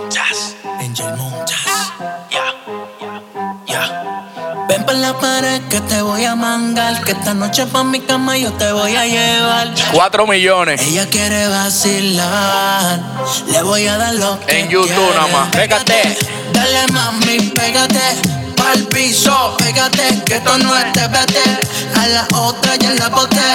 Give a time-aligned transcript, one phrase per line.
[0.00, 0.56] Montas.
[0.80, 1.92] Angel Montas.
[2.30, 2.46] Ya.
[3.66, 3.82] Ya.
[4.66, 7.04] Ven por la pared que te voy a mangar.
[7.04, 9.68] Que esta noche pa' mi cama yo te voy a llevar.
[9.92, 10.80] 4 millones.
[10.80, 12.98] Ella quiere vacilar.
[13.52, 15.48] Le voy a dar lo que En YouTube nada más.
[15.50, 16.16] Pégate.
[16.52, 18.06] Dale mami, pégate.
[18.56, 20.22] Pa'l piso, pégate.
[20.24, 21.36] Que esto no es TBT.
[21.98, 23.50] A la otra ya la boté.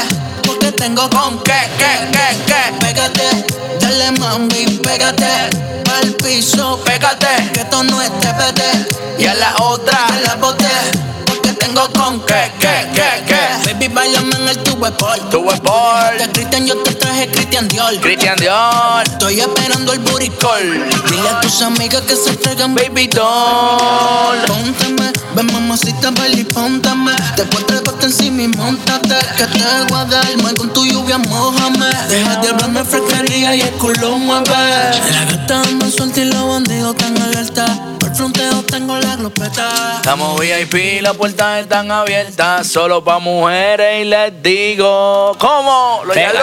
[0.45, 2.85] Porque tengo con qué, qué, qué, qué.
[2.85, 3.45] Pégate.
[3.79, 5.74] Dale mami, pégate.
[5.95, 7.51] Pa'l piso, pégate.
[7.53, 9.17] Que esto no es TBT.
[9.17, 11.24] Y a la otra la boté.
[11.45, 13.73] Porque tengo con qué, qué, qué, qué.
[13.73, 15.29] Baby, bailame en el tubo sport.
[15.29, 16.17] Tubo Sport.
[16.17, 17.99] De Cristian yo te traje Cristian Dior.
[18.01, 19.03] Cristian Dior.
[19.05, 20.87] Estoy esperando el buricol.
[21.07, 24.39] Dile a tus amigas que se traigan Baby doll.
[24.47, 27.11] Póntame, ven mamacita, ven y póntame.
[27.37, 29.15] Después trépate encima y montate.
[29.37, 31.91] Que te voy a dar mal con tu lluvia, mojame.
[32.09, 34.49] Deja de hablarme fresquería y el culo mueve.
[34.49, 37.65] La gata anda suelta y los bandidos están alerta
[38.15, 39.97] fronteo, tengo la glopeta.
[39.97, 46.01] Estamos VIP, las puertas están abiertas, solo para mujeres y les digo, ¿cómo?
[46.05, 46.39] Lo pégate,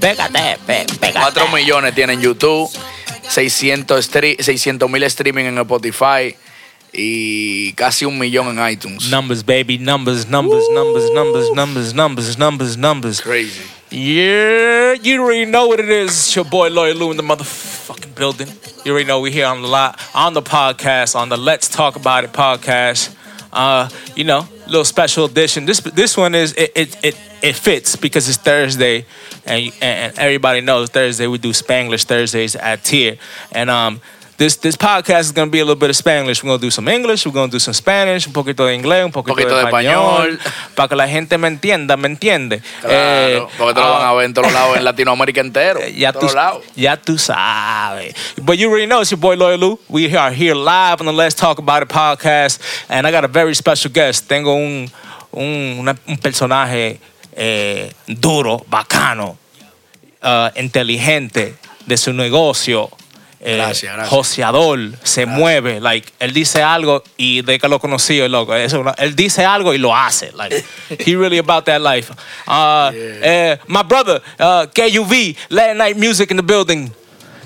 [0.00, 1.20] pégate, pégate, pégate.
[1.20, 2.70] 4 millones tienen YouTube,
[3.28, 4.08] 600
[4.88, 6.34] mil streaming en Spotify
[6.92, 9.10] y casi un millón en iTunes.
[9.10, 13.20] Numbers, baby, numbers, numbers, numbers, numbers, numbers, numbers, numbers, numbers.
[13.20, 13.62] Crazy.
[13.90, 16.10] Yeah, you already know what it is.
[16.10, 17.73] It's your boy Lloyd Lou in the motherfucker.
[17.84, 18.48] Motherfucking building.
[18.84, 21.96] You already know we here on the lot on the podcast, on the Let's Talk
[21.96, 23.14] About It podcast.
[23.52, 25.66] Uh, you know, little special edition.
[25.66, 29.06] This this one is it it it, it fits because it's Thursday,
[29.44, 33.18] and, and everybody knows Thursday we do Spanglish Thursdays at Tier,
[33.52, 34.00] and um.
[34.36, 36.42] This, this podcast is going to be a little bit of Spanish.
[36.42, 38.74] We're going to do some English, we're going to do some Spanish, un poquito de
[38.74, 40.74] inglés, un poquito, poquito de español, español.
[40.74, 42.60] para que la gente me entienda, me entiende.
[42.82, 45.78] Eh, porque te lo van a ah, ver en todos lados, en Latinoamérica entero.
[45.86, 46.64] ya tú, todos lados.
[46.74, 48.16] ya tú sabes.
[48.42, 49.78] But you already know it's your boy Loyal Lou.
[49.88, 52.58] We are here live on the Let's Talk About It podcast.
[52.88, 54.28] And I got a very special guest.
[54.28, 54.90] Tengo un,
[55.30, 56.98] un, una- un personaje
[57.36, 59.38] eh, duro, bacano,
[60.24, 61.54] uh, inteligente
[61.86, 62.90] de su negocio.
[63.44, 64.08] Eh, Gracias, gracias.
[64.08, 69.14] joseador, se mueve, like, él dice algo y de que lo conocí, el loco, él
[69.14, 72.12] dice algo y lo hace, like, he really about that life.
[72.46, 76.90] Uh, eh, my brother, uh, KUV, late night music in the building.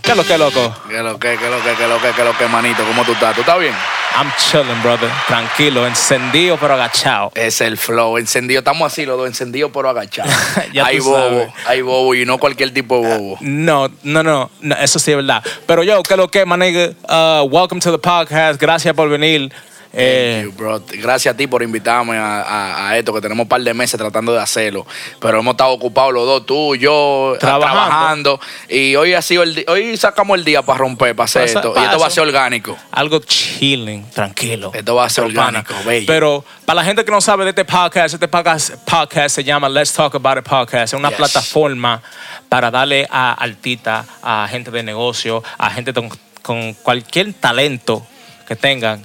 [0.02, 0.74] ¿Qué es lo que, loco?
[0.88, 2.84] Que lo que, que lo que, que lo que, que lo que, manito.
[2.84, 3.34] ¿Cómo tú estás?
[3.34, 3.74] ¿Tú estás bien?
[4.16, 7.30] I'm chilling, brother, tranquilo, encendido pero agachado.
[7.34, 8.60] Es el flow, encendido.
[8.60, 10.32] Estamos así los dos, encendidos pero agachados.
[10.72, 11.48] Ya hay bobo, sabes.
[11.66, 13.38] hay bobo y no cualquier tipo de bobo.
[13.40, 15.42] No, no, no, no, eso sí es verdad.
[15.66, 16.90] Pero yo, ¿qué es lo que, nigga?
[17.08, 19.52] Uh, welcome to the podcast, gracias por venir.
[20.00, 20.80] Eh, you, bro.
[20.92, 23.98] Gracias a ti por invitarme a, a- a esto, que tenemos un par de meses
[23.98, 24.86] tratando de hacerlo.
[25.20, 28.38] Pero hemos estado ocupados los dos, tú y yo, Trabajando.
[28.38, 28.40] trabajando.
[28.68, 31.74] Y hoy ha sido el hoy sacamos el día para romper, para hacer Pasa- esto.
[31.76, 32.76] Y esto va a ser orgánico.
[32.92, 34.70] algo chilling, tranquilo.
[34.74, 36.06] Esto va a ser orgánico, bello.
[36.06, 39.68] Pero para la gente que no sabe de este podcast, este podcast, podcast se llama
[39.68, 40.92] Let's Talk About It Podcast.
[40.94, 41.16] Es una Yes.
[41.18, 42.02] plataforma
[42.48, 46.08] para darle a artistas, a gente de negocio, a gente con,
[46.42, 48.06] con cualquier talento
[48.46, 49.02] que tengan.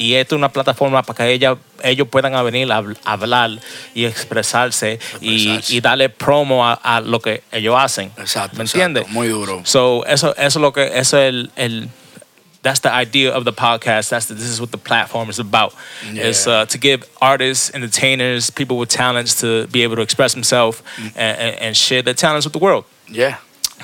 [0.00, 3.50] Y, esto es una plataforma para que ella, ellos puedan venir a habl- a hablar
[3.94, 5.74] y expresarse, y- Expresarse.
[5.74, 8.10] Y, darle promo a, a lo que ellos hacen.
[8.16, 9.06] Exacto, ¿Me entiendes?
[9.08, 9.60] Muy duro.
[9.64, 11.88] So eso, eso es lo que, eso es el, el
[12.62, 14.10] that's the idea of the podcast.
[14.10, 15.74] That's the, this is what the platform is about.
[16.12, 16.28] Yeah.
[16.28, 20.82] It's uh, to give artists, entertainers, people with talents to be able to express themselves
[20.98, 21.12] Mm.
[21.16, 22.84] and, share their talents with the world.
[23.08, 23.38] Yeah.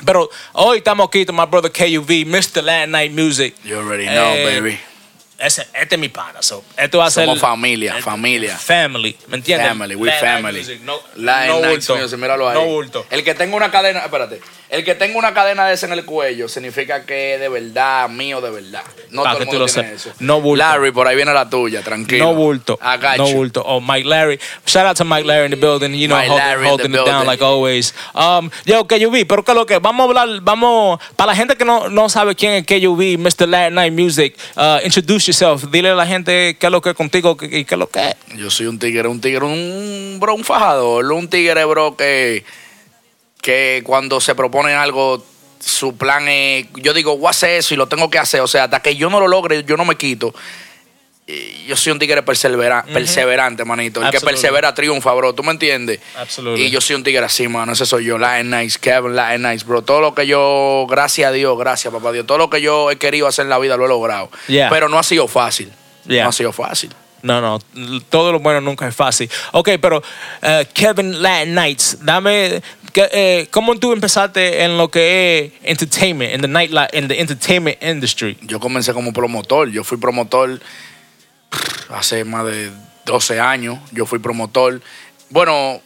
[0.05, 2.63] Pero hoy estamos aquí con my brother KUV, Mr.
[2.63, 3.55] Late Night Music.
[3.65, 4.79] You already know, Eh, baby.
[5.39, 6.41] Ese, este es mi pana.
[6.41, 7.29] So, esto va a ser.
[7.39, 8.57] Familia, familia.
[8.57, 9.17] Family.
[9.29, 9.69] ¿Me entiendes?
[9.69, 10.59] Family, we Late Night family.
[10.61, 11.97] music, No, no bulto.
[11.97, 12.55] Music, míralo ahí.
[12.55, 13.07] No bulto.
[13.11, 16.05] El que tenga una cadena, espérate, el que tenga una cadena de esa en el
[16.07, 18.83] cuello significa que es de verdad, mío de verdad.
[19.11, 20.13] No Pa' todo que el tú mundo lo tiene eso.
[20.21, 20.65] No bulto.
[20.65, 22.25] Larry, por ahí viene la tuya, tranquilo.
[22.25, 22.79] No bulto.
[22.83, 23.37] I got no you.
[23.37, 23.63] bulto.
[23.65, 24.41] Oh, Mike Larry.
[24.65, 25.93] Shout out to Mike Larry in the building.
[25.95, 27.93] You know, Mike holding, Larry holding it down like always.
[28.15, 31.65] Um, yo, KUV, pero que lo que vamos a hablar, vamos, para la gente que
[31.65, 33.47] no, no sabe quién es KUV, Mr.
[33.47, 35.71] Late Night Music, uh, introduce yourself.
[35.71, 38.09] Dile a la gente qué es lo que es contigo y qué es lo que
[38.09, 38.17] es.
[38.37, 42.45] Yo soy un tigre, un tigre, un bro, un fajador, un tigre, bro, que,
[43.41, 45.25] que cuando se propone algo,
[45.61, 48.41] su plan es, yo digo, voy a hacer eso y lo tengo que hacer.
[48.41, 50.35] O sea, hasta que yo no lo logre, yo no me quito.
[51.67, 54.01] Yo soy un tigre persevera- perseverante, manito.
[54.01, 55.35] El que persevera triunfa, bro.
[55.35, 55.99] ¿Tú me entiendes?
[56.17, 56.67] Absolutely.
[56.67, 57.73] Y yo soy un tigre así, mano.
[57.73, 58.17] Ese soy yo.
[58.17, 59.83] Latin Nice, Kevin, Latin Nice, bro.
[59.83, 62.27] Todo lo que yo, gracias a Dios, gracias, papá Dios.
[62.27, 64.31] Todo lo que yo he querido hacer en la vida lo he logrado.
[64.47, 64.69] Yeah.
[64.71, 65.73] Pero no ha sido fácil.
[66.07, 66.23] Yeah.
[66.23, 66.95] No ha sido fácil.
[67.23, 67.59] No, no,
[68.09, 69.29] todo lo bueno nunca es fácil.
[69.51, 72.63] Ok, pero uh, Kevin Latin Nights, dame,
[72.93, 77.21] ¿qué, eh, ¿cómo tú empezaste en lo que es entertainment, en the night en the
[77.21, 78.39] entertainment industry?
[78.43, 79.69] Yo comencé como promotor.
[79.71, 80.61] Yo fui promotor
[81.91, 82.71] hace más de
[83.05, 83.79] 12 años.
[83.93, 84.81] Yo fui promotor.
[85.31, 85.81] Bueno,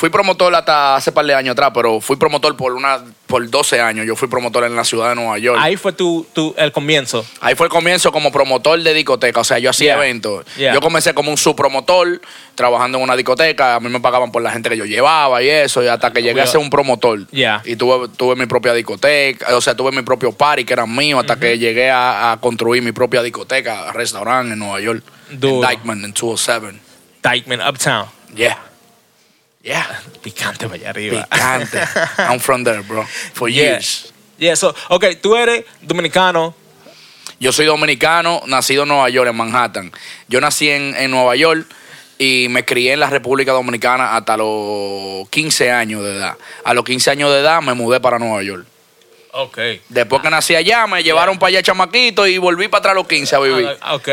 [0.00, 3.82] fui promotor hasta hace par de años atrás, pero fui promotor por una por 12
[3.82, 4.06] años.
[4.06, 5.58] Yo fui promotor en la ciudad de Nueva York.
[5.60, 7.22] Ahí fue tu, tu, el comienzo.
[7.42, 9.40] Ahí fue el comienzo como promotor de discoteca.
[9.40, 9.96] O sea, yo hacía Yeah.
[10.04, 10.46] eventos.
[10.56, 10.72] Yeah.
[10.72, 12.22] Yo comencé como un subpromotor,
[12.54, 13.74] trabajando en una discoteca.
[13.74, 15.82] A mí me pagaban por la gente que yo llevaba y eso.
[15.82, 17.26] Y hasta que llegué a ser un promotor.
[17.28, 17.60] Yeah.
[17.66, 19.54] Y tuve, tuve mi propia discoteca.
[19.54, 21.20] O sea, tuve mi propio party que eran míos.
[21.20, 25.04] Hasta que llegué a, a construir mi propia discoteca, restaurante en Nueva York.
[25.30, 25.62] Duro.
[25.62, 26.80] En Dykeman, en 207.
[27.22, 28.06] Dykeman Uptown.
[28.34, 28.58] Yeah.
[29.62, 29.86] Yeah.
[30.22, 31.26] Picante para allá arriba.
[31.30, 31.78] Picante.
[32.18, 33.04] I'm from there, bro.
[33.34, 33.72] For Yeah.
[33.72, 34.12] years.
[34.38, 36.54] Yeah, so, ok, tú eres dominicano.
[37.38, 39.92] Yo soy dominicano, nacido en Nueva York, en Manhattan.
[40.28, 41.66] Yo nací en, en Nueva York
[42.18, 46.36] y me crié en la República Dominicana hasta los 15 años de edad.
[46.64, 48.66] A los 15 años de edad me mudé para Nueva York.
[49.32, 49.58] Ok.
[49.88, 53.06] Después que nací allá, me llevaron para allá chamaquito y volví para atrás a los
[53.08, 53.68] 15 a vivir.
[53.80, 54.08] Ah, ok.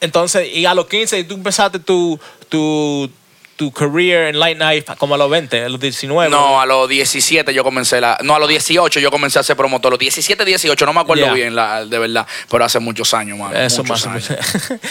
[0.00, 3.10] Entonces, y a los 15 tú empezaste tu, tu,
[3.56, 6.30] tu career en Light Night como a los 20, a los 19.
[6.30, 8.18] No, a los 17 yo comencé la...
[8.22, 9.92] No, a los 18 yo comencé a ser promotor.
[9.92, 11.32] Los 17, 18, no me acuerdo Yeah.
[11.32, 12.26] bien, la, de verdad.
[12.50, 13.56] Pero hace muchos años, mano.
[13.56, 14.40] Eso muchos más años.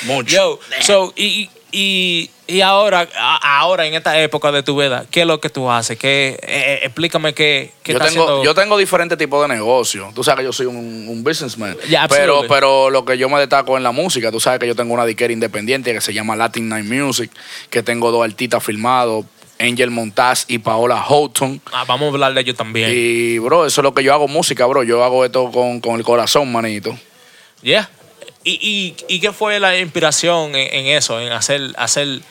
[0.03, 0.35] Mucho.
[0.35, 5.21] Yo, so, y, y, y ahora, a- ahora, en esta época de tu vida, ¿qué
[5.21, 5.97] es lo que tú haces?
[5.97, 8.43] ¿Qué, eh, eh, explícame qué, qué yo estás tengo, haciendo.
[8.45, 10.13] yo tengo diferentes tipos de negocios.
[10.13, 10.77] Tú sabes que yo soy un,
[11.09, 11.75] un businessman.
[11.89, 14.75] Yeah, pero, pero lo que yo me destaco en la música, tú sabes que yo
[14.75, 17.31] tengo una disquera independiente que se llama Latin Night Music,
[17.69, 19.25] que tengo dos artistas filmados,
[19.59, 21.61] Angel Montaz y Paola Houghton.
[21.71, 22.91] Ah, vamos a hablar de ello también.
[22.93, 24.83] Y, bro, eso es lo que yo hago música, bro.
[24.83, 26.97] Yo hago esto con, con el corazón, manito.
[27.61, 27.89] Yeah.
[28.43, 32.21] ¿Y, y, y qué fue la inspiración en, eso, en hacer, hacer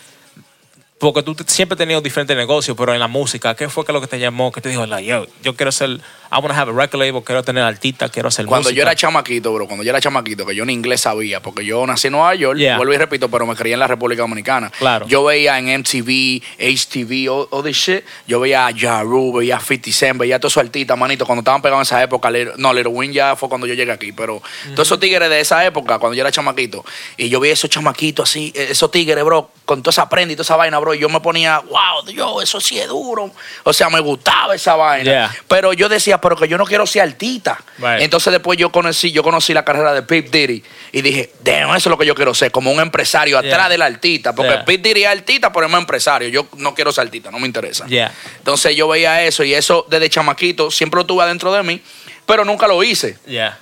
[0.99, 4.01] porque tú siempre has tenido diferentes negocios, pero en la música, ¿qué fue que lo
[4.01, 4.53] que te llamó?
[4.53, 6.01] Que te dijo, yo, yo quiero ser,
[6.33, 8.77] I want to have a record label, quiero tener artista, quiero hacer Cuando música.
[8.77, 11.87] yo era chamaquito, bro, cuando yo era chamaquito, que yo ni inglés sabía, porque yo
[11.87, 12.79] nací en Nueva York, Yeah.
[12.79, 14.71] vuelvo y repito, pero me crié en la República Dominicana.
[14.79, 15.07] Claro.
[15.07, 19.57] Yo veía en MTV, HTV, all, all this shit, yo veía a Ja Rule, veía
[19.57, 22.31] a 50 Cent, veía a todos esos artistas, manito, cuando estaban pegados en esa época,
[22.57, 24.41] no, Little Wayne ya fue cuando yo llegué aquí, pero
[24.75, 26.85] todos esos tigres de esa época, cuando yo era chamaquito,
[27.19, 30.37] y yo veía esos chamaquitos así, eh, esos tigres, bro, con toda esa prenda y
[30.37, 33.31] toda esa vaina, bro, y yo me ponía, wow, yo, eso sí es duro.
[33.65, 35.11] O sea, me gustaba esa vaina.
[35.11, 35.37] Yeah.
[35.49, 37.59] Pero yo decía, pero que yo no quiero ser artista.
[37.79, 38.01] Right.
[38.03, 41.77] Entonces después yo conocí, yo conocí la carrera de Pete Diddy y dije, damn, eso
[41.77, 43.53] es lo que yo quiero ser, como un empresario Yeah.
[43.53, 44.35] atrás del artista.
[44.35, 44.65] Porque Yeah.
[44.65, 46.29] Pete Diddy es artista, pero es más empresario.
[46.29, 47.85] Yo no quiero ser artista, no me interesa.
[47.87, 48.13] Yeah.
[48.39, 51.83] Entonces yo veía eso y eso desde chamaquito siempre lo tuve adentro de mí,
[52.25, 53.19] pero nunca lo hice.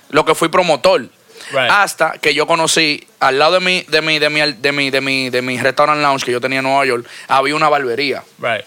[0.09, 1.09] Lo que fui promotor.
[1.51, 1.69] Right.
[1.69, 5.01] Hasta que yo conocí, al lado de mi, de mi, de mi, de mi, de
[5.01, 8.23] mi, de mi restaurant lounge que yo tenía en Nueva York, había una barbería.
[8.39, 8.63] Right.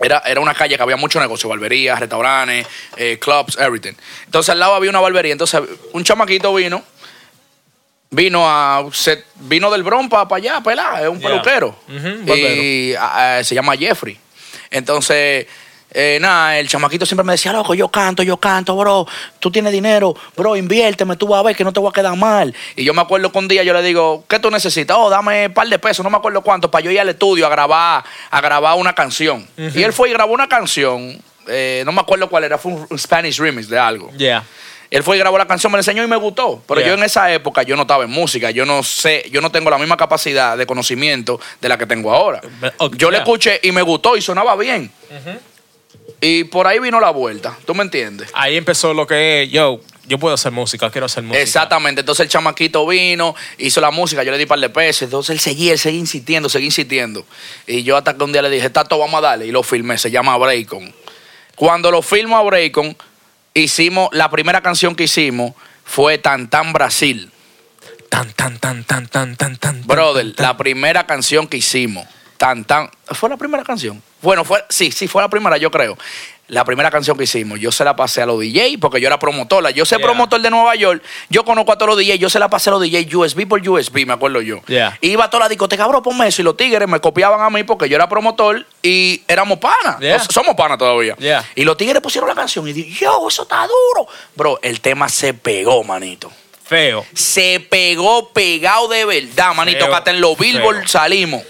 [0.00, 2.66] Era, era una calle que había mucho negocio, barberías, restaurantes,
[2.96, 3.94] eh, clubs, everything.
[4.26, 5.32] Entonces al lado había una barbería.
[5.32, 5.60] Entonces
[5.92, 6.84] un chamaquito vino,
[8.10, 11.28] vino a se- vino del Bronx para allá, pelá, es un Yeah.
[11.30, 11.76] peluquero.
[11.88, 14.18] Y eh, se llama Jeffrey.
[14.70, 15.46] Entonces,
[15.92, 19.06] eh, nada, el chamaquito siempre me decía, loco, yo canto, yo canto, bro,
[19.38, 22.14] tú tienes dinero, bro, inviérteme, tú vas a ver que no te voy a quedar
[22.16, 22.54] mal.
[22.76, 24.96] Y yo me acuerdo que un día yo le digo, ¿qué tú necesitas?
[24.98, 27.46] Oh, dame un par de pesos, no me acuerdo cuánto, para yo ir al estudio
[27.46, 29.46] a grabar, a grabar una canción.
[29.56, 32.98] Y él fue y grabó una canción, eh, no me acuerdo cuál era, fue un
[32.98, 34.10] Spanish remix de algo.
[34.12, 34.44] Yeah.
[34.90, 36.62] Él fue y grabó la canción, me la enseñó y me gustó.
[36.66, 36.88] Pero Yeah.
[36.88, 39.68] yo en esa época yo no estaba en música, yo no sé, yo no tengo
[39.68, 42.40] la misma capacidad de conocimiento de la que tengo ahora.
[42.92, 44.90] Yo le escuché y me gustó y sonaba bien.
[46.20, 48.30] Y por ahí vino la vuelta, ¿tú me entiendes?
[48.34, 51.40] Ahí empezó lo que es, yo, yo puedo hacer música, quiero hacer música.
[51.40, 55.02] Exactamente, entonces el chamaquito vino, hizo la música, yo le di un par de pesos,
[55.02, 57.24] entonces él seguía, él seguía insistiendo, seguía insistiendo.
[57.66, 59.96] Y yo hasta que un día le dije, Tato, vamos a darle, y lo filmé,
[59.96, 60.92] se llama Breakon.
[61.54, 62.96] Cuando lo filmo a Breakon,
[63.54, 67.30] hicimos, la primera canción que hicimos fue Tan Tan Brasil.
[68.08, 69.86] Tan, tan, tan, tan, tan, tan, tan.
[69.86, 70.46] Brother, tan, tan.
[70.46, 72.06] la primera canción que hicimos,
[72.38, 74.02] tan tan, ¿fue la primera canción?
[74.22, 75.98] Bueno, fue, sí, sí, fue la primera, yo creo.
[76.46, 79.18] La primera canción que hicimos, yo se la pasé a los DJ porque yo era
[79.18, 79.70] promotora.
[79.70, 80.06] Yo soy Yeah.
[80.06, 82.72] promotor de Nueva York, yo conozco a todos los DJ, yo se la pasé a
[82.72, 84.62] los DJ USB por USB, me acuerdo yo.
[84.66, 84.96] Yeah.
[85.02, 86.40] Iba a toda la discoteca, bro, ponme eso.
[86.40, 90.00] Y los tigres me copiaban a mí porque yo era promotor y éramos panas.
[90.00, 90.20] Yeah.
[90.20, 91.16] Somos panas todavía.
[91.54, 94.08] Y los tigres pusieron la canción y dije, yo, eso está duro.
[94.34, 96.32] Bro, el tema se pegó, manito.
[96.64, 97.04] Feo.
[97.12, 99.84] Se pegó pegado de verdad, manito.
[99.84, 101.42] Feo, hasta en los Billboard salimos.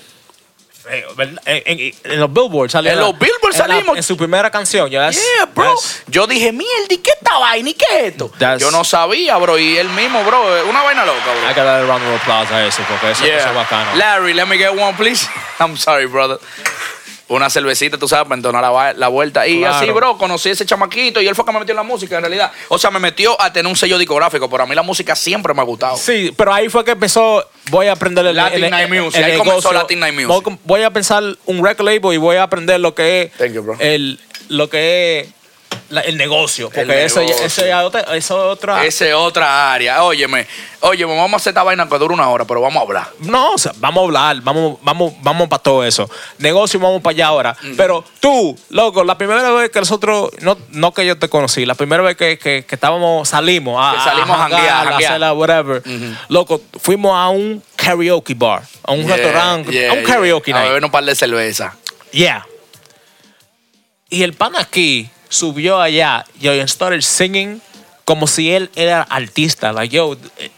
[0.90, 2.90] En, en- en los Billboard salió.
[2.90, 3.97] En la- los Billboard en la- salimos.
[3.97, 4.90] En su primera canción.
[4.90, 5.75] that's- Yeah, bro.
[5.75, 7.71] that's- Yo dije, mierda, ¿y qué esta vaina?
[7.71, 8.30] ¿Y qué es esto?
[8.38, 9.59] That's- Yo no sabía, bro.
[9.59, 11.54] Y él mismo, bro, una vaina loca, Hay bro.
[11.54, 13.95] que darle round of applause a eso porque eso, eso es bacano.
[13.97, 15.26] Larry, let me get one, please.
[15.61, 16.38] I'm sorry, brother.
[17.28, 19.47] Una cervecita, tú sabes, para entonar la, la vuelta.
[19.47, 19.75] Y Claro.
[19.76, 22.16] así, bro, conocí a ese chamaquito y él fue que me metió en la música,
[22.16, 22.50] en realidad.
[22.68, 25.52] O sea, me metió a tener un sello discográfico, pero a mí la música siempre
[25.54, 25.97] me ha gustado.
[25.97, 29.18] Sí, pero ahí fue que empezó, voy a aprender el, Latin el- Night el- Music,
[29.18, 29.73] el ahí comenzó negocio.
[29.73, 30.28] Latin Night Music.
[30.28, 33.52] Voy, voy a pensar un record label y voy a aprender lo que es Thank
[33.52, 33.76] you, bro.
[33.78, 34.18] el
[34.49, 35.28] lo que es
[35.90, 38.85] la- el negocio, porque El eso, ya- eso ya otra, eso es otra.
[38.85, 40.02] Esa es otra área.
[40.04, 40.47] Óyeme,
[40.80, 43.11] óyeme, vamos a hacer esta vaina que dura una hora, pero vamos a hablar.
[43.21, 46.09] No, o sea, vamos a hablar, vamos, vamos, vamos para todo eso.
[46.38, 47.57] Negocio, vamos para allá ahora.
[47.76, 51.75] Pero tú, loco, la primera vez que nosotros, no, no que yo te conocí, la
[51.75, 55.11] primera vez que, que, que estábamos, salimos a, Que salimos a janguear, janguear, a janguear.
[55.12, 55.83] hacer la whatever.
[56.28, 60.57] Loco, fuimos a un karaoke bar, a un Yeah, restaurante, yeah, a un karaoke yeah.
[60.57, 60.68] A night.
[60.71, 61.75] beber un par de cerveza.
[62.12, 62.45] Yeah.
[64.11, 67.61] Y el pan aquí subió allá yo, started singing
[68.04, 69.73] como si él era artista.
[69.73, 70.50] Like, yo, eh,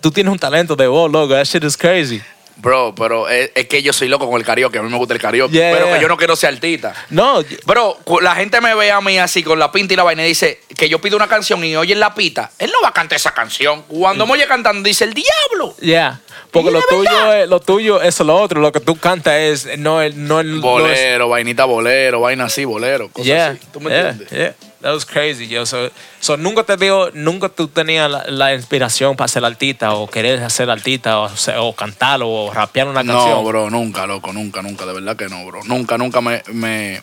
[0.00, 1.34] tú tienes un talento de voz, loco.
[1.34, 2.22] That shit is crazy.
[2.56, 4.78] Bro, pero es, es que yo soy loco con el karaoke.
[4.78, 5.52] A mí me gusta el karaoke.
[5.52, 6.94] Yeah, pero que yo no quiero ser artista.
[7.10, 10.24] No, Bro, la gente me ve a mí así con la pinta y la vaina
[10.24, 12.50] y dice que yo pido una canción y oyen la pita.
[12.58, 13.82] Él no va a cantar esa canción.
[13.88, 15.76] Cuando me oye cantando, dice el diablo.
[15.80, 16.20] Yeah.
[16.50, 18.60] Porque lo tuyo, es, lo tuyo es lo otro.
[18.60, 22.44] Lo que tú cantas es no el no el no es- Bolero, vainita bolero, vaina
[22.44, 23.60] así, bolero, cosas yeah, así.
[23.72, 24.54] ¿Tú me entiendes?
[24.86, 25.66] That was crazy, yo.
[25.66, 25.90] So,
[26.20, 30.40] so nunca te digo, nunca tú tenías la, la inspiración para ser artista o querer
[30.44, 31.28] hacer artista o,
[31.58, 33.30] o cantar o rapear una canción.
[33.30, 35.64] No, bro, nunca, loco, nunca, nunca, de verdad que no, bro.
[35.64, 37.02] Nunca, nunca me, me,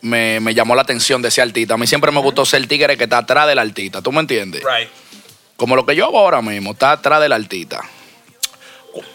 [0.00, 1.74] me, me llamó la atención de ser artista.
[1.74, 4.20] A mí siempre me gustó ser el tigre que está atrás del artista, ¿tú me
[4.20, 4.62] entiendes?
[4.64, 4.88] Right.
[5.58, 7.82] Como lo que yo hago ahora mismo, está atrás del artista.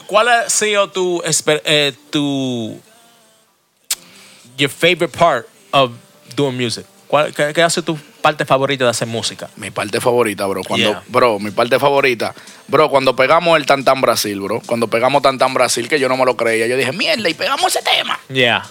[0.05, 2.79] ¿Cuál ha sido tu, eh, tu
[4.57, 5.93] your favorite part of
[6.35, 6.85] doing music?
[7.07, 9.49] ¿Cuál, qué, qué ha sido tu parte favorita de hacer música?
[9.55, 10.63] Mi parte favorita, bro.
[10.63, 11.03] Cuando, Yeah.
[11.07, 12.33] Bro, mi parte favorita.
[12.67, 14.61] Bro, cuando pegamos el Tantan Brasil, bro.
[14.65, 16.67] Cuando pegamos Tantan Brasil, que yo no me lo creía.
[16.67, 18.19] Yo dije, mierda, y pegamos ese tema.
[18.29, 18.65] Yeah.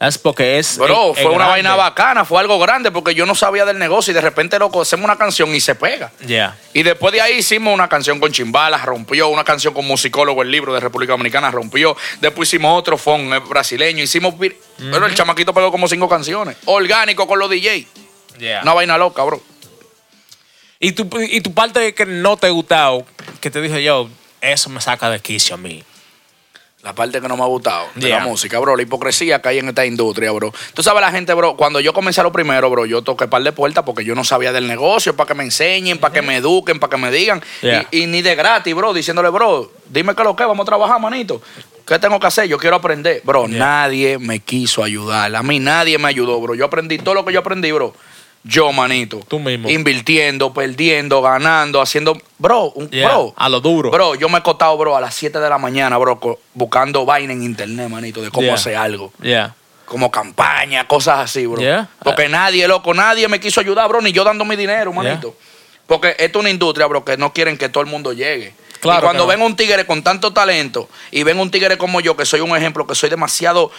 [0.00, 0.78] Es porque es.
[0.78, 1.50] Bro, es- es fue una grande.
[1.50, 4.80] vaina bacana, fue algo grande, porque yo no sabía del negocio y de repente, loco,
[4.80, 6.10] hacemos una canción y se pega.
[6.26, 6.56] Yeah.
[6.72, 10.50] Y después de ahí hicimos una canción con Chimbalas, rompió, una canción con Musicólogo, el
[10.50, 11.94] libro de República Dominicana, rompió.
[12.22, 14.34] Después hicimos otro fon eh, brasileño, hicimos...
[14.78, 16.56] Pero el chamaquito pegó como cinco canciones.
[16.64, 17.86] Orgánico con los DJ.
[18.38, 18.62] Yeah.
[18.62, 19.42] Una vaina loca, bro.
[20.78, 23.04] Y tu, y tu parte que no te ha gustado,
[23.42, 24.08] que te dije yo,
[24.40, 25.84] eso me saca de quicio a mí.
[26.82, 28.20] La parte que no me ha gustado de Yeah.
[28.20, 28.74] la música, bro.
[28.74, 30.50] La hipocresía que hay en esta industria, bro.
[30.72, 33.52] Tú sabes, la gente, bro, cuando yo comencé lo primero, bro, yo toqué par de
[33.52, 36.80] puertas porque yo no sabía del negocio, para que me enseñen, para que me eduquen,
[36.80, 37.42] para que me digan.
[37.60, 37.86] Yeah.
[37.90, 40.66] Y, y ni de gratis, bro, diciéndole, bro, dime qué es lo que, vamos a
[40.66, 41.42] trabajar, manito.
[41.86, 42.46] ¿Qué tengo que hacer?
[42.48, 43.20] Yo quiero aprender.
[43.24, 43.58] Bro, Yeah.
[43.58, 45.36] nadie me quiso ayudar.
[45.36, 46.54] A mí nadie me ayudó, bro.
[46.54, 47.94] Yo aprendí todo lo que yo aprendí, bro.
[48.42, 49.20] Yo, manito.
[49.28, 49.68] Tú mismo.
[49.68, 52.16] Invirtiendo, perdiendo, ganando, haciendo.
[52.38, 53.34] Bro, un, Yeah, bro.
[53.36, 53.90] a lo duro.
[53.90, 56.18] Bro, yo me he costado, bro, a las 7 de la mañana, bro,
[56.54, 58.54] buscando vaina en internet, manito, de cómo Yeah.
[58.54, 59.12] hacer algo.
[59.20, 59.54] Yeah.
[59.84, 61.60] Como campaña, cosas así, bro.
[61.60, 61.88] Yeah.
[62.02, 65.34] Porque nadie, loco, nadie me quiso ayudar, bro, ni yo dando mi dinero, manito.
[65.86, 68.54] Porque esto es una industria, bro, que no quieren que todo el mundo llegue.
[68.80, 69.28] Claro y cuando no.
[69.28, 72.56] ven un tigre con tanto talento y ven un tigre como yo, que soy un
[72.56, 73.70] ejemplo, que soy demasiado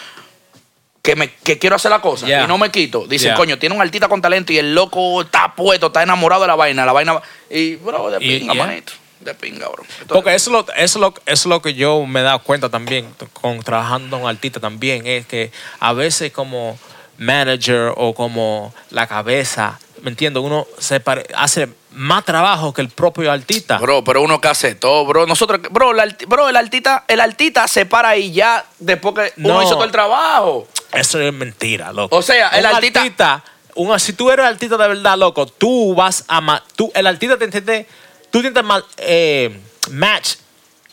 [1.02, 2.44] que, me, que quiero hacer la cosa Yeah.
[2.44, 3.08] y no me quito.
[3.08, 3.36] Dicen, Yeah.
[3.38, 6.56] coño, tiene un artista con talento y el loco está puesto, está enamorado de la
[6.56, 7.22] vaina, la vaina.
[7.50, 8.66] Y, bro, de Y- pinga, yeah.
[8.66, 8.94] manito.
[9.20, 9.84] De pinga, bro.
[9.84, 12.40] Entonces, Porque eso es, lo, eso, lo, eso es lo que yo me he dado
[12.40, 16.78] cuenta también, con trabajando con artistas también, es que a veces como
[17.20, 20.42] manager o como la cabeza, ¿me entiendes?
[20.44, 23.78] Uno se pare- hace más trabajo que el propio artista.
[23.78, 25.28] Bro, pero uno que hace todo, bro.
[25.28, 29.56] Nosotros, bro, la bro el artista, el artista se para ahí ya después que uno
[29.56, 29.62] No.
[29.62, 30.68] hizo todo el trabajo.
[30.94, 32.16] Eso es mentira, loco.
[32.18, 33.44] O sea, el Un artista-
[33.76, 36.62] un- si tú eres artista de verdad, loco, tú vas a...
[36.76, 37.88] Tú, el artista te entiende...
[38.30, 39.60] Tú ma- eh,
[39.92, 40.36] match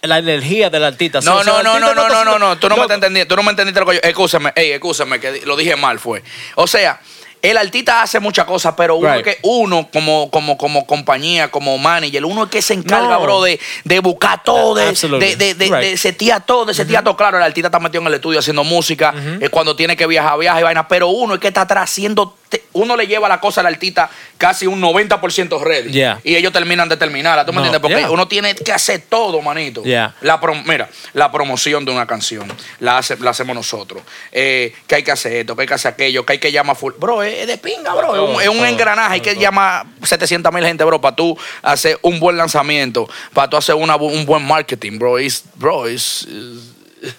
[0.03, 1.21] la energía del artista.
[1.21, 2.95] No, O sea, no, no, artista no, no, no, no, no, tú no me Loco,
[2.95, 5.99] entendiendo, tú no me entendiste lo que yo, escúchame, ey, escúchame, que lo dije mal
[5.99, 6.23] fue.
[6.55, 7.01] O sea,
[7.43, 9.27] el artista hace muchas cosas, pero uno Right.
[9.27, 13.21] es que uno como, como, como compañía, como manager, uno es que se encarga, No.
[13.23, 15.75] bro, de, de buscar todo, de, de, de, de, Right.
[15.75, 17.17] de setear todo, de setear todo.
[17.17, 20.39] Claro, el artista está metido en el estudio haciendo música, eh, cuando tiene que viajar,
[20.39, 23.41] viaja y vaina, pero uno es que está atrás haciendo, te- uno le lleva la
[23.41, 25.91] cosa al artista casi un 90% ready.
[25.91, 26.21] Yeah.
[26.25, 27.81] Y ellos terminan de terminarla, ¿tú me No, entiendes?
[27.81, 28.11] Porque yeah.
[28.11, 29.83] uno tiene que hacer todo, manito.
[29.83, 30.15] Yeah.
[30.21, 34.03] La mira, la promoción de una canción la, hace- la hacemos nosotros.
[34.33, 36.77] Eh, que hay que hacer esto, que hay que hacer aquello, que hay que llamar
[36.77, 36.93] full.
[36.99, 38.15] Bro, es, de pinga, bro.
[38.15, 39.15] es un, es un todo, engranaje.
[39.15, 39.43] Hay que todo.
[39.43, 43.97] llamar 700 mil gente, bro, para tú hacer un buen lanzamiento, para tú hacer una
[43.97, 45.19] un buen marketing, bro.
[45.19, 46.27] It's, bro, it's,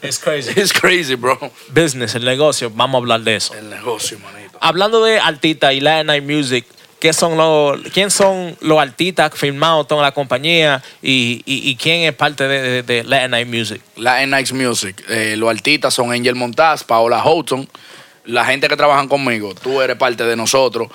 [0.04, 0.52] It's crazy.
[0.60, 1.38] it's crazy, bro.
[1.70, 3.54] Business, el negocio, vamos a hablar de eso.
[3.54, 4.58] El negocio, manito.
[4.60, 6.66] Hablando de artista y Latin Night Music,
[7.00, 12.02] qué son los, quién son los artistas firmados con la compañía y, y- y quién
[12.02, 13.82] es parte de, de, de Latin Night Music.
[13.96, 15.02] La Nights Music.
[15.08, 17.70] Eh, los artistas son Angel Montaz, Paola Houghton.
[18.26, 20.88] La gente que trabajan conmigo, tú eres parte de nosotros.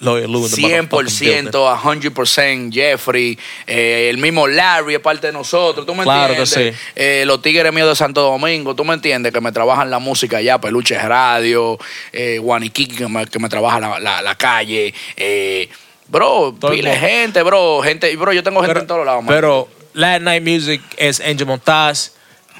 [0.00, 3.38] Loyal Lou in the motherfucking 100%, a 100%, Jeffrey,
[3.68, 6.74] eh, el mismo Larry es parte de nosotros, ¿tú me Claro que entiendes?
[6.76, 6.90] sí.
[6.96, 9.32] Eh, los Tigres míos de Santo Domingo, ¿tú me entiendes?
[9.32, 11.78] Que me trabajan la música allá, Peluche Radio,
[12.12, 12.40] eh,
[12.74, 14.92] que me, que me trabaja la, la- la calle.
[15.16, 15.68] eh,
[16.08, 19.32] bro, pile gente, bro, gente, bro, yo tengo gente en todos lados, man.
[19.32, 22.10] Pero Latin Night Music es Angel Montaz,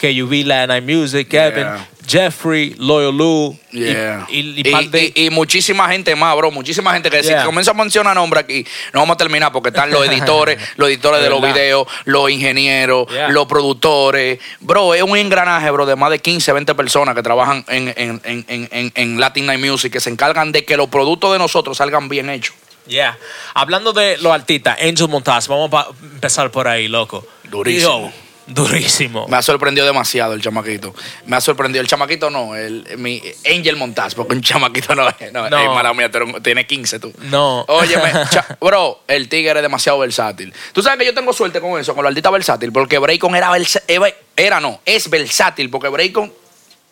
[0.03, 1.87] KUV Latin Night Music, Kevin, Yeah.
[2.05, 4.27] Jeffrey, Loyal Lou y- Yeah.
[4.29, 6.51] y, y, Y, par de- y- y muchísima gente más, bro.
[6.51, 7.41] Muchísima gente que Yeah.
[7.41, 10.89] si comienza a mencionar nombres aquí, no vamos a terminar porque están los editores, los
[10.89, 13.29] editores de los videos, los ingenieros, Yeah.
[13.29, 14.41] los productores.
[14.61, 18.21] Bro, es un engranaje, bro, de más de 15, 20 personas que trabajan en, en,
[18.25, 21.39] en, en, en- en Latin Night Music, que se encargan de que los productos de
[21.39, 22.55] nosotros salgan bien hechos.
[22.89, 23.17] Yeah.
[23.55, 27.25] Hablando de los artistas, Angel Montaz, vamos a empezar por ahí, loco.
[27.45, 28.11] Durísimo.
[28.11, 28.13] Yo,
[28.55, 29.27] durísimo.
[29.29, 30.95] Me ha sorprendido demasiado el chamaquito.
[31.27, 31.81] Me ha sorprendido.
[31.83, 35.33] El chamaquito no, el, mi Angel Montaz, porque un chamaquito no es.
[35.33, 35.59] No, No.
[35.59, 36.11] Ey, mala mía,
[36.43, 37.13] tienes 15 tú.
[37.23, 37.65] No.
[37.69, 38.13] Óyeme,
[38.61, 40.53] bro, el tigre es demasiado versátil.
[40.73, 43.51] Tú sabes que yo tengo suerte con eso, con los artistas versátil, porque Braycon era
[43.51, 44.01] versátil.
[44.37, 46.33] Era no, es versátil, porque Braycon.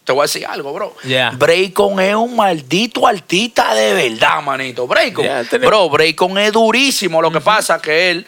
[0.05, 0.97] Te voy a decir algo, bro.
[1.05, 1.31] Yeah.
[1.31, 4.87] Braycon es un maldito artista de verdad, manito.
[4.87, 5.25] Braycon.
[5.25, 7.21] Yeah, Bro, Braycon es durísimo.
[7.21, 8.27] Lo que pasa es que él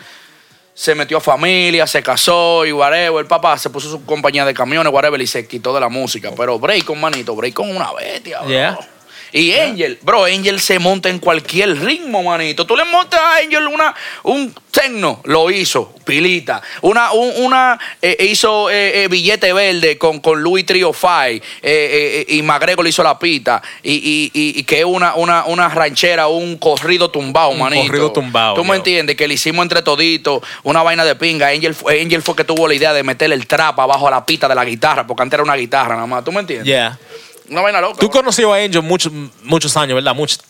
[0.74, 3.20] se metió a familia, se casó y whatever.
[3.20, 6.30] El papá se puso su compañía de camiones, whatever, y se quitó de la música.
[6.36, 8.48] Pero Braycon, manito, Braycon es una bestia, bro.
[8.48, 8.78] Yeah.
[9.32, 12.66] Y Angel, bro, Angel se monta en cualquier ritmo, manito.
[12.66, 16.60] Tú le montas a Angel una, un tecno, lo hizo, pilita.
[16.82, 21.42] Una, un- una eh, hizo eh, eh, billete verde con, con Louis Trio Five eh,
[21.62, 23.62] eh, y Magrego le hizo la pita.
[23.82, 27.86] Y, y, y- y que es una, una, una ranchera, un corrido tumbado, Un manito.
[27.86, 31.48] corrido tumbado, Tú me entiendes, que le hicimos entre toditos una vaina de pinga.
[31.48, 34.26] Angel, fue- Angel fue que tuvo la idea de meterle el trap abajo a la
[34.26, 36.22] pita de la guitarra, porque antes era una guitarra nada más.
[36.22, 36.66] ¿Tú me entiendes?
[36.66, 36.98] Yeah.
[37.52, 37.98] Una vaina loca.
[38.00, 38.20] Tú bro.
[38.20, 40.14] conocido a Angel muchos, muchos años, ¿verdad?
[40.14, 40.40] Muchos.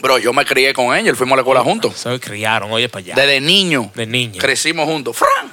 [0.00, 1.94] Bro, yo me crié con Angel, fuimos a la escuela juntos.
[1.96, 3.14] Se criaron, oye, para allá.
[3.14, 3.90] Desde niño.
[3.94, 4.40] De niño.
[4.40, 5.16] Crecimos juntos.
[5.16, 5.52] ¡Fran!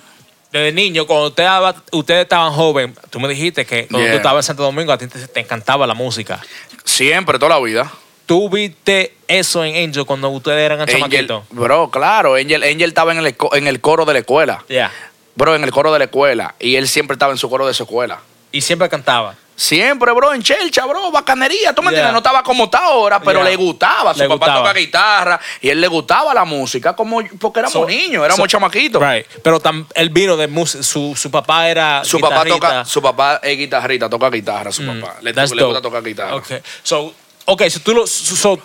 [0.51, 1.45] Desde niño, cuando usted
[1.91, 4.11] ustedes estaban jóvenes, tú me dijiste que cuando Yeah.
[4.13, 6.41] tú estabas en Santo Domingo a ti te, te encantaba la música.
[6.85, 7.91] Siempre, toda la vida.
[8.25, 11.43] ¿Tú viste eso en Angel cuando ustedes eran chamaquitos?
[11.49, 14.63] bro, claro, Angel, Angel estaba en el, en el coro de la escuela.
[14.69, 14.91] Yeah.
[15.35, 16.55] Bro, en el coro de la escuela.
[16.59, 18.21] Y él siempre estaba en su coro de su escuela.
[18.51, 19.35] Y siempre cantaba.
[19.55, 21.71] Siempre, bro, en chelcha, bro, bacanería.
[21.73, 21.99] ¿Tú me Yeah.
[21.99, 22.11] entiendes?
[22.13, 23.49] No estaba como está ahora, pero Yeah.
[23.51, 24.13] le gustaba.
[24.13, 27.85] Su Le papá toca guitarra y él le gustaba la música como porque éramos So-
[27.85, 28.99] niños, éramos so- chamaquitos.
[29.01, 29.27] Right.
[29.43, 30.81] Pero tam- él vino de música.
[30.83, 32.03] Su, su papá era.
[32.03, 35.17] Su papá toca, su papá es guitarrista, toca guitarra, su papá.
[35.21, 36.35] Le, Mm, That's le gusta tocar guitarra.
[36.37, 36.59] Okay.
[36.81, 37.13] So,
[37.45, 38.07] okay, so tú lo.
[38.07, 38.59] so-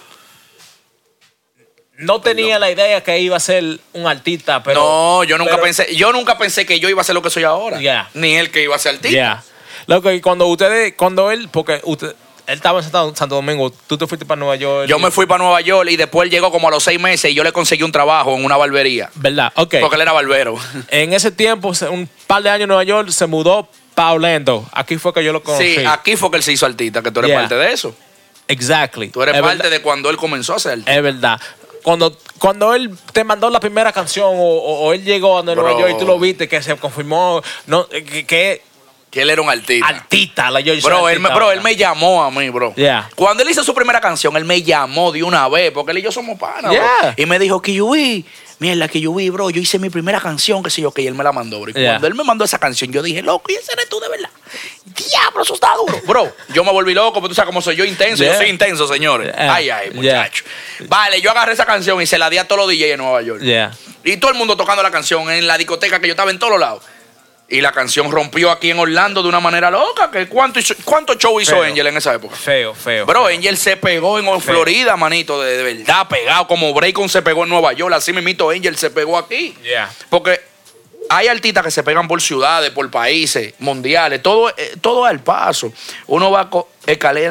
[1.98, 4.80] no tenía la idea que iba a ser un artista, pero.
[4.80, 7.30] no, yo nunca pero- pensé, yo nunca pensé que yo iba a ser lo que
[7.30, 7.78] soy ahora.
[7.78, 8.08] Yeah.
[8.14, 9.42] Ni él que iba a ser artista.
[9.86, 12.14] Loco, y cuando ustedes, cuando él, porque usted,
[12.46, 14.88] él estaba en Santo, Santo Domingo, tú te fuiste para Nueva York.
[14.88, 17.30] Yo me fui para Nueva York y después él llegó como a los seis meses
[17.30, 19.10] y yo le conseguí un trabajo en una barbería.
[19.14, 19.52] ¿Verdad?
[19.56, 19.76] Ok.
[19.80, 20.56] Porque él era barbero.
[20.88, 24.64] En ese tiempo, un par de años en Nueva York, se mudó para Orlando.
[24.72, 25.76] Aquí fue que yo lo conocí.
[25.76, 27.40] Sí, aquí fue que él se hizo artista, que tú eres Yeah.
[27.40, 27.94] parte de eso.
[28.48, 29.08] Exactly.
[29.08, 29.70] Tú eres Es parte verdad.
[29.70, 30.94] de cuando él comenzó a ser artista.
[30.94, 31.40] Es verdad.
[31.82, 35.62] Cuando, cuando él te mandó la primera canción o, o- o él llegó a Nueva
[35.62, 35.80] Bro.
[35.80, 38.62] York y tú lo viste, que se confirmó no, que, que
[39.10, 39.86] Que él era un artista.
[39.86, 42.74] artista, la yo soy Bro, él me, bro, él me llamó a mí, bro.
[42.74, 43.08] Yeah.
[43.14, 46.02] Cuando él hizo su primera canción, él me llamó de una vez, porque él y
[46.02, 46.82] yo somos panas, Yeah.
[47.02, 47.14] bro.
[47.16, 48.26] Y me dijo, Kiyubi,
[48.58, 51.24] mierda, Kiyubi, bro, yo hice mi primera canción, que sé yo, que y él me
[51.24, 51.70] la mandó, bro.
[51.70, 51.92] Y Yeah.
[51.92, 54.28] cuando él me mandó esa canción, yo dije, loco, y ese eres tú de verdad.
[54.84, 55.98] Diablo, eso está duro.
[56.06, 58.22] Bro, yo me volví loco, porque tú sabes cómo soy yo intenso.
[58.22, 58.32] Yeah.
[58.34, 59.32] Yo soy intenso, señores.
[59.34, 59.54] Yeah.
[59.54, 60.44] Ay, ay, muchacho.
[60.88, 63.22] Vale, yo agarré esa canción y se la di a todos los DJs en Nueva
[63.22, 63.40] York.
[64.04, 66.58] Y todo el mundo tocando la canción en la discoteca que yo estaba en todos
[66.60, 66.82] lados.
[67.48, 70.10] Y la canción rompió aquí en Orlando de una manera loca.
[70.10, 71.62] Que ¿Cuánto, hizo- cuánto show hizo Feo.
[71.62, 72.34] Angel en esa época?
[72.34, 73.06] Feo, feo.
[73.06, 73.36] Bro, feo.
[73.36, 76.48] Angel se pegó en Florida, manito, de, de verdad pegado.
[76.48, 79.54] Como Braycon se pegó en Nueva York, así mismito Angel se pegó aquí.
[79.62, 79.88] Yeah.
[80.10, 80.40] Porque
[81.08, 85.72] hay artistas que se pegan por ciudades, por países, mundiales, todo, eh, todo al paso.
[86.08, 86.50] Uno va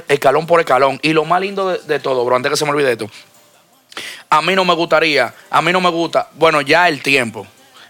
[0.08, 0.97] escalón por escalón.
[1.04, 3.10] Y lo más lindo de, de todo, bro, antes que se me olvide esto,
[4.30, 7.45] a mí no me gustaría, a mí no me gusta, bueno, ya el tiempo,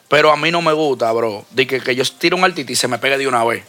[0.08, 2.76] pero a mí no me gusta, bro, de que, que yo tire un artista y
[2.76, 3.64] se me pegue de una vez.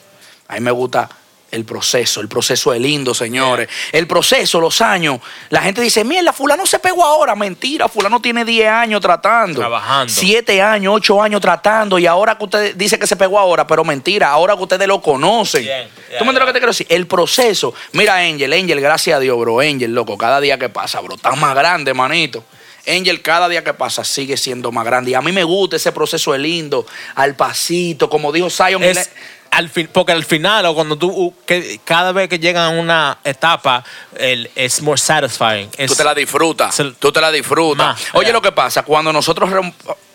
[0.48, 1.08] A mí me gusta
[1.50, 3.68] el proceso, el proceso es lindo, señores.
[3.92, 5.20] El proceso, los años.
[5.48, 7.34] La gente dice, mierda, fulano se pegó ahora.
[7.36, 9.60] Mentira, fulano tiene 10 años tratando.
[9.60, 10.12] Trabajando.
[10.12, 11.98] 7 años, 8 años tratando.
[11.98, 15.00] Y ahora que usted dice que se pegó ahora, pero mentira, ahora que ustedes lo
[15.00, 15.62] conocen.
[15.62, 16.86] Bien, ¿Tú me entiendes lo que te quiero decir?
[16.90, 17.72] El proceso.
[17.92, 19.60] Mira, Angel, Angel, gracias a Dios, bro.
[19.60, 22.44] Angel, loco, cada día que pasa, bro, está más grande, manito.
[22.86, 25.10] Angel cada día que pasa sigue siendo más grande.
[25.12, 28.82] Y a mí me gusta ese proceso de lindo, al pasito, como dijo Zion.
[28.82, 29.10] Es
[29.50, 33.18] al fin, porque al final, o cuando tú, que cada vez que llegan a una
[33.24, 33.82] etapa,
[34.18, 35.70] es more satisfying.
[35.86, 37.86] tú te la disfrutas, tú te la disfrutas.
[37.86, 39.48] Más, Oye, lo que pasa, cuando nosotros,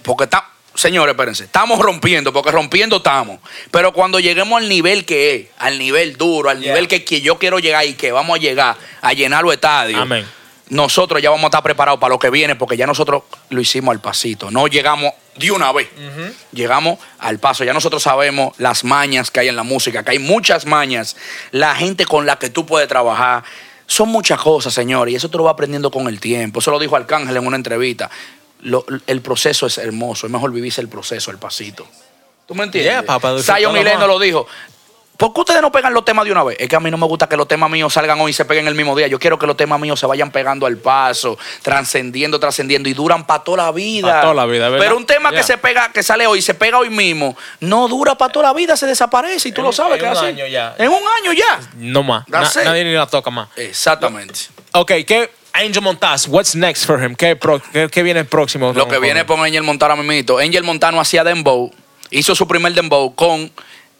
[0.03, 3.39] porque está, señores, espérense, estamos rompiendo, porque rompiendo estamos,
[3.71, 6.73] pero cuando lleguemos al nivel que es, al nivel duro, al Yeah.
[6.73, 9.99] nivel que, que yo quiero llegar y que vamos a llegar a llenar los estadios,
[10.01, 10.25] Amén.
[10.71, 13.91] Nosotros ya vamos a estar preparados para lo que viene, porque ya nosotros lo hicimos
[13.93, 15.89] al pasito, no llegamos de una vez,
[16.53, 20.19] llegamos al paso, ya nosotros sabemos las mañas que hay en la música, que hay
[20.19, 21.17] muchas mañas,
[21.51, 23.43] la gente con la que tú puedes trabajar,
[23.85, 26.79] son muchas cosas, señor, y eso tú lo vas aprendiendo con el tiempo, eso lo
[26.79, 28.09] dijo Arcángel en una entrevista,
[28.61, 31.85] Lo- el proceso es hermoso, es mejor vivirse el proceso, el pasito.
[32.47, 32.93] ¿Tú me entiendes?
[32.93, 34.07] Yeah, papá, Zion y Leno más.
[34.07, 34.47] lo dijo.
[35.21, 36.57] ¿Por qué ustedes no pegan los temas de una vez?
[36.59, 38.43] Es que a mí no me gusta que los temas míos salgan hoy y se
[38.43, 39.05] peguen el mismo día.
[39.05, 43.27] Yo quiero que los temas míos se vayan pegando al paso, trascendiendo, trascendiendo y duran
[43.27, 44.11] para toda la vida.
[44.15, 44.83] Pa' toda la vida, ¿verdad?
[44.83, 45.39] Pero un tema Yeah.
[45.39, 48.47] que se pega, que sale hoy y se pega hoy mismo, no dura para toda
[48.47, 50.25] la vida, se desaparece y tú En lo sabes en que un así.
[50.25, 50.73] año ya.
[50.79, 51.59] En un año ya.
[51.75, 52.27] No más.
[52.27, 53.47] Na- nadie ni la toca más.
[53.55, 54.39] Exactamente.
[54.71, 55.29] Ok, ¿qué?
[55.53, 57.13] Angel Montaz, what's next for him?
[57.15, 58.73] ¿Qué, pro- qué, qué viene próximo?
[58.73, 60.39] Lo que viene con- Angel Montano, mimito.
[60.39, 61.69] Angel Montano hacía Dembow,
[62.09, 63.51] hizo su primer Dembow con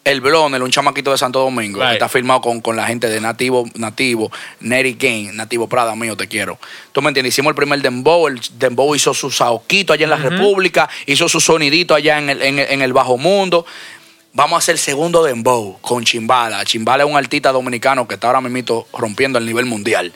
[0.04, 1.78] el Blonel, un chamaquito de Santo Domingo.
[1.78, 1.92] que.
[1.94, 6.26] Está firmado con, con la gente de Nativo, Nativo, Neri Game, Nativo Prada, mío, te
[6.26, 6.58] quiero.
[6.92, 7.34] ¿Tú me entiendes?
[7.34, 11.40] Hicimos el primer Dembow, el Dembow hizo su saoquito allá en la República, hizo su
[11.40, 13.64] sonidito allá en el, en el- en el Bajo Mundo.
[14.34, 16.64] Vamos a hacer el segundo Dembow con Chimbala.
[16.64, 20.10] Chimbala es un artista dominicano que está ahora mismo rompiendo el nivel mundial.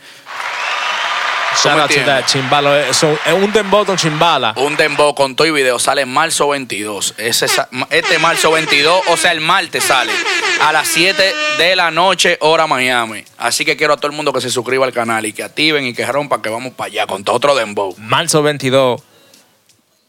[1.63, 2.89] Shout out to that, Chimbala.
[2.89, 4.55] Eh, So, es un dembow con Chimbala.
[4.57, 7.15] Un dembow con todo y video sale en marzo 22.
[7.19, 7.47] Ese,
[7.91, 10.13] este marzo 22, o sea, el martes sale
[10.61, 11.23] a las 7
[11.59, 13.25] de la noche, hora Miami.
[13.39, 15.87] Así que quiero a todo el mundo que se suscriba al canal y que activen
[15.87, 17.95] y que rompan que vamos para allá con todo otro dembow.
[17.99, 19.01] Marzo 22.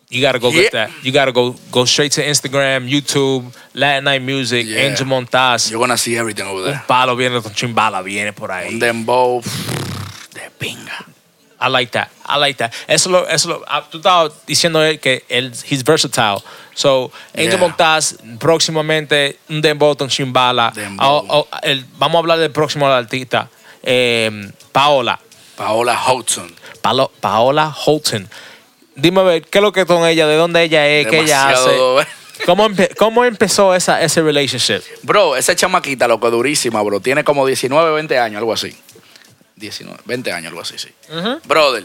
[0.10, 0.90] You gotta go get that.
[1.04, 4.86] You gotta go go straight to Instagram, YouTube, Latin Night Music, Yeah.
[4.88, 5.70] Angel Montaz.
[5.70, 6.76] You're gonna see everything over there.
[6.78, 8.70] Un palo viene con Chimbala, viene por ahí.
[8.70, 9.42] Un dembow
[10.34, 11.06] de pinga.
[11.60, 12.10] I like that.
[12.28, 12.72] I like that.
[12.88, 16.38] Eso lo, eso lo, ah, tú estabas diciendo él que él, he's versatile.
[16.76, 17.58] So, Angel Yeah.
[17.58, 20.72] Montaz, próximamente un dembow con Chimbala.
[21.00, 23.50] Oh, oh, el- vamos a hablar del próximo artista.
[23.82, 25.20] Eh, Paola.
[25.56, 26.00] Paola.
[26.82, 28.30] Palo- Paola Holton.
[28.96, 30.28] Dime a ver, ¿qué es lo que con ella?
[30.28, 31.08] ¿De dónde ella es?
[31.08, 31.72] ¿Qué ella hace?
[32.46, 34.82] ¿Cómo, empe- cómo empezó esa, ese relationship?
[35.02, 37.00] Bro, esa chamaquita, loco, durísima, bro.
[37.00, 38.76] Tiene como 19, 20 años, algo así.
[39.58, 40.89] 19, 20 años, algo así, sí.
[41.46, 41.84] Brother,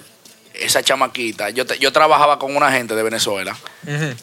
[0.55, 3.57] esa chamaquita, yo, te- yo trabajaba con una gente de Venezuela.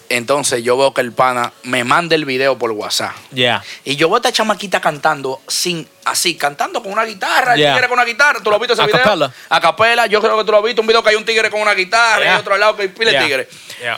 [0.09, 3.15] Entonces yo veo que el pana me manda el video por WhatsApp.
[3.33, 3.63] Yeah.
[3.83, 7.87] Y yo veo a esta chamaquita cantando sin, así, cantando con una guitarra, el tigre
[7.89, 8.39] con una guitarra.
[8.43, 9.01] ¿Tú lo has visto ese A video?
[9.03, 9.33] capella.
[9.49, 10.05] A capela.
[10.05, 11.73] Yo creo que tú lo has visto, un video que hay un tigre con una
[11.73, 13.49] guitarra y otro al lado que hay pile tigre.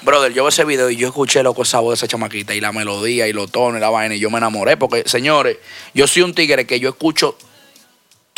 [0.01, 2.61] Brother, yo veo ese video y yo escuché loco esa voz de esa chamaquita y
[2.61, 5.57] la melodía y los tonos y la vaina y yo me enamoré porque, señores,
[5.93, 7.37] yo soy un tigre que yo escucho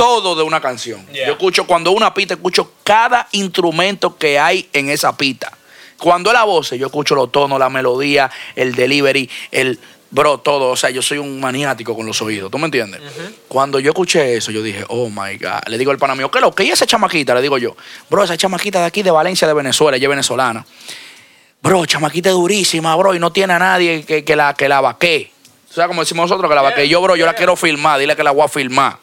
[0.03, 1.05] todo de una canción.
[1.13, 1.27] Yeah.
[1.27, 5.49] Yo escucho cuando una pita, escucho cada instrumento que hay en esa pita.
[5.97, 9.79] Cuando es la voz, yo escucho los tonos, la melodía, el delivery, el
[10.11, 10.71] bro, todo.
[10.71, 12.51] O sea, yo soy un maniático con los oídos.
[12.51, 12.99] ¿Tú me entiendes?
[13.47, 15.67] Cuando yo escuché eso, yo dije, oh my God.
[15.67, 17.33] Le digo al pana mío, ¿qué lo que es esa chamaquita?
[17.33, 17.73] Le digo yo,
[18.09, 20.65] bro, esa chamaquita de aquí de Valencia, de Venezuela, ella es venezolana.
[21.61, 24.81] Bro, chamaquita es durísima, bro, y no tiene a nadie que, que la, que la
[24.81, 25.31] vaquee.
[25.69, 26.89] O sea, como decimos nosotros, que la vaquee.
[26.89, 28.97] Yo, bro, yo la quiero filmar, dile que la voy a filmar.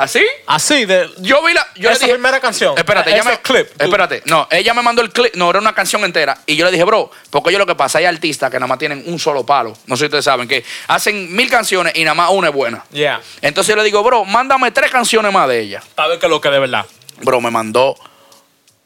[0.00, 0.24] ¿Así?
[0.46, 1.10] Así de.
[1.18, 1.66] Yo vi la.
[1.76, 2.72] Yo Esa le dije, primera canción.
[2.78, 3.68] Espérate, Ese ella me, clip.
[3.78, 5.34] Espérate, no, ella me mandó el clip.
[5.34, 6.38] No, era una canción entera.
[6.46, 8.78] Y yo le dije, bro, porque yo lo que pasa, hay artistas que nada más
[8.78, 9.76] tienen un solo palo.
[9.86, 12.82] No sé si ustedes saben, que hacen mil canciones y nada más una es buena.
[12.92, 13.20] Yeah.
[13.42, 15.82] Entonces yo le digo, bro, mándame tres canciones más de ella.
[15.94, 16.86] Para ver qué es lo que de verdad.
[17.20, 17.94] Bro, me mandó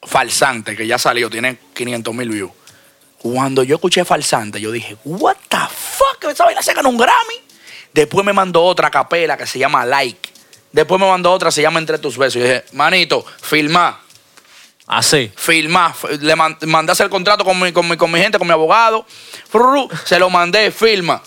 [0.03, 2.51] Falsante, que ya salió, tiene 500 mil views.
[3.19, 7.37] Cuando yo escuché Falsante, yo dije, what the fuck, esa vaina se ganó un Grammy.
[7.93, 10.34] Después me mandó otra capela que se llama Like.
[10.75, 12.35] Después me mandó otra, se llama Entre tus besos.
[12.35, 14.01] Yo dije, manito, filma,
[14.89, 15.31] Así.
[15.37, 15.95] filma.
[15.97, 18.47] F- Le man- mandé hacer el contrato con mi, con, mi, con mi gente, con
[18.49, 19.07] mi abogado.
[20.05, 21.23] Se lo mandé, filma.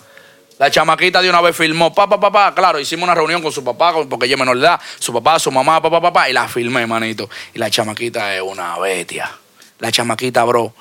[0.60, 3.94] La chamaquita de una vez filmó, papá, papá, claro, hicimos una reunión con su papá,
[4.10, 6.86] porque ella es menor de edad, su papá, su mamá, papá, papá, y la filmé,
[6.86, 7.30] manito.
[7.54, 9.32] Y la chamaquita es una bestia.
[9.80, 10.74] La chamaquita, bro.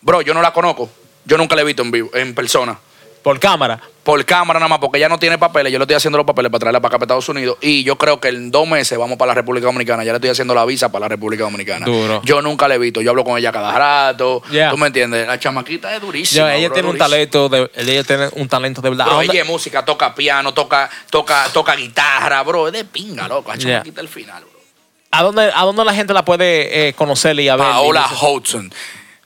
[0.00, 0.88] Bro, yo no la conozco.
[1.24, 2.78] Yo nunca la he visto en vivo, en persona.
[3.22, 3.80] Por cámara.
[4.02, 5.72] Por cámara nada más, porque ella no tiene papeles.
[5.72, 7.56] Yo le estoy haciendo los papeles para traerla para acá, para Estados Unidos.
[7.60, 10.02] Y yo creo que en dos meses vamos para la República Dominicana.
[10.02, 11.86] Ya le estoy haciendo la visa para la República Dominicana.
[11.86, 12.20] Duro.
[12.24, 13.00] Yo nunca la he visto.
[13.00, 14.42] Yo hablo con ella cada rato.
[14.50, 14.70] Yeah.
[14.70, 15.24] ¿Tú me entiendes?
[15.28, 16.52] La chamaquita es durísima.
[16.52, 19.04] Ella bro, tiene un talento de, ella tiene un talento de verdad.
[19.04, 22.66] Bro, ¿A dónde- ella es música, toca piano, toca, toca, toca guitarra, bro.
[22.66, 23.50] Es de pinga, loco.
[23.52, 23.70] La Yeah.
[23.74, 24.60] chamaquita al final, bro.
[25.12, 27.66] ¿A dónde, ¿A dónde la gente la puede eh, conocer y a ver?
[27.66, 28.72] Paola Hudson.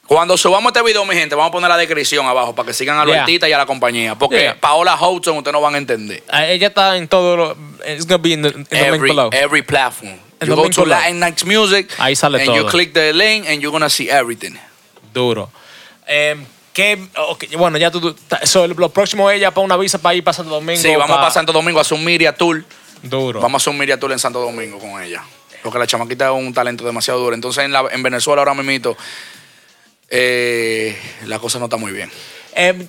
[0.07, 2.97] Cuando subamos este video, mi gente, vamos a poner la descripción abajo para que sigan
[2.99, 3.23] a los Yeah.
[3.23, 4.15] artistas y a la compañía.
[4.15, 4.61] Porque Yeah.
[4.61, 6.23] Paola Hudson ustedes no van a entender.
[6.29, 7.37] Ah, Ella está en todo.
[7.37, 9.31] Lo, it's gonna be in the, in the link Every, below.
[9.33, 10.15] every platform.
[10.41, 10.85] You go link to.
[10.87, 12.71] Latinx Music Ahí sale and you todo.
[12.71, 14.55] click the link and you're gonna see everything.
[15.13, 15.51] Duro.
[16.07, 18.15] Em, ¿qué, ok, bueno, ya tú.
[18.45, 20.81] so, lo próximo ella para una visa para ir para Santo Domingo.
[20.81, 22.63] Sí, vamos pa- para Santo Domingo a hacer un Media Tour.
[23.03, 23.41] Duro.
[23.41, 25.23] Vamos a hacer un Media Tour en Santo Domingo con ella.
[25.65, 27.35] Porque la chamaquita es un talento demasiado duro.
[27.35, 28.97] Entonces en, la- en Venezuela ahora mismo
[30.09, 32.11] eh, la cosa no está muy bien.
[32.55, 32.87] Em,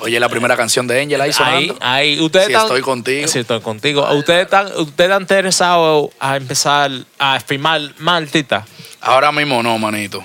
[0.00, 1.76] Oye, la primera canción de Angel ahí ahí, sonando.
[1.80, 2.20] ahí.
[2.20, 3.28] Ustedes Sí, están- estoy contigo.
[3.28, 4.10] Sí, estoy contigo.
[4.14, 8.64] ¿Ustedes están, ustedes están interesados a empezar a firmar más artistas?
[9.00, 10.24] Ahora mismo no, manito.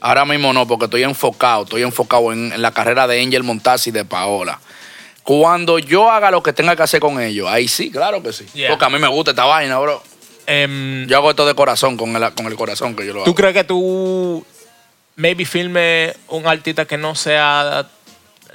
[0.00, 3.86] Ahora mismo no, porque estoy enfocado, estoy enfocado en, en la carrera de Angel Montaz
[3.86, 4.60] y de Paola.
[5.22, 8.46] Cuando yo haga lo que tenga que hacer con ellos, ahí sí, claro que sí.
[8.52, 8.70] Yeah.
[8.70, 10.02] Porque a mí me gusta esta vaina, bro.
[10.46, 13.24] Em, Yo hago esto de corazón, con el, con el corazón que yo lo hago.
[13.24, 14.44] ¿Tú crees que tú
[15.16, 17.86] maybe filme un artista que no sea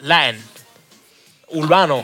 [0.02, 0.42] Latin,
[1.50, 2.04] urbano?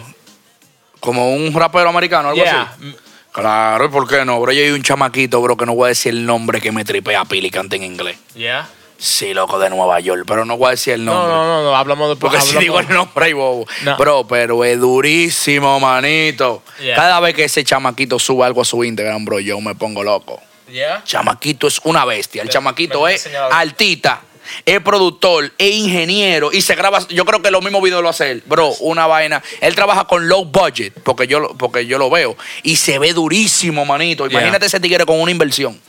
[0.99, 2.73] Como un rapero americano, algo Yeah.
[2.75, 2.95] así.
[3.31, 4.51] Claro, ¿y por qué no, bro?
[4.51, 7.23] Yo hay un chamaquito, bro, que no voy a decir el nombre que me tripea
[7.25, 8.17] pila y canta en inglés.
[8.33, 8.67] Yeah.
[8.97, 11.31] Sí, loco, de Nueva York, pero no voy a decir el No, nombre.
[11.35, 13.67] no, no, no, hablamos de Porque si digo el nombre ahí, bobo.
[13.83, 13.95] No.
[13.97, 16.63] Bro, pero es durísimo, manito.
[16.81, 16.95] Yeah.
[16.95, 20.41] Cada vez que ese chamaquito sube algo a su Instagram, bro, yo me pongo loco.
[20.71, 21.03] Yeah.
[21.03, 22.41] Chamaquito es una bestia.
[22.41, 24.21] El chamaquito me es artista,
[24.65, 26.99] es productor, es ingeniero y se graba.
[27.09, 28.43] Yo creo que los mismos videos lo hace él.
[28.47, 29.43] Bro, una vaina.
[29.61, 33.13] Él trabaja con low budget porque yo, lo- porque yo lo veo y se ve
[33.13, 34.25] durísimo, manito.
[34.25, 35.79] Imagínate ese tigre con una inversión.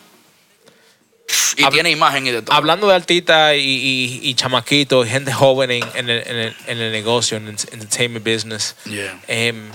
[1.56, 2.54] Y Hab- tiene imagen y de todo.
[2.56, 6.78] Hablando de artistas y, y, y chamaquitos, gente joven en, en el, en, el, en
[6.78, 9.20] el negocio, en el entertainment business, Yeah.
[9.28, 9.68] em,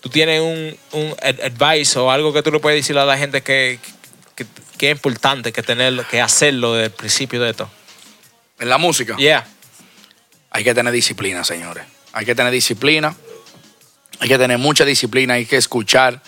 [0.00, 3.16] ¿tú tienes un, un ad- advice o algo que tú le puedes decir a la
[3.18, 3.78] gente que,
[4.34, 4.46] que,
[4.78, 7.70] que es importante que tenerlo, que hacerlo desde el principio de esto?
[8.58, 9.16] En la música.
[9.16, 9.46] Yeah.
[10.50, 11.84] Hay que tener disciplina, señores.
[12.12, 13.14] Hay que tener disciplina.
[14.20, 15.34] Hay que tener mucha disciplina.
[15.34, 16.22] Hay que escuchar.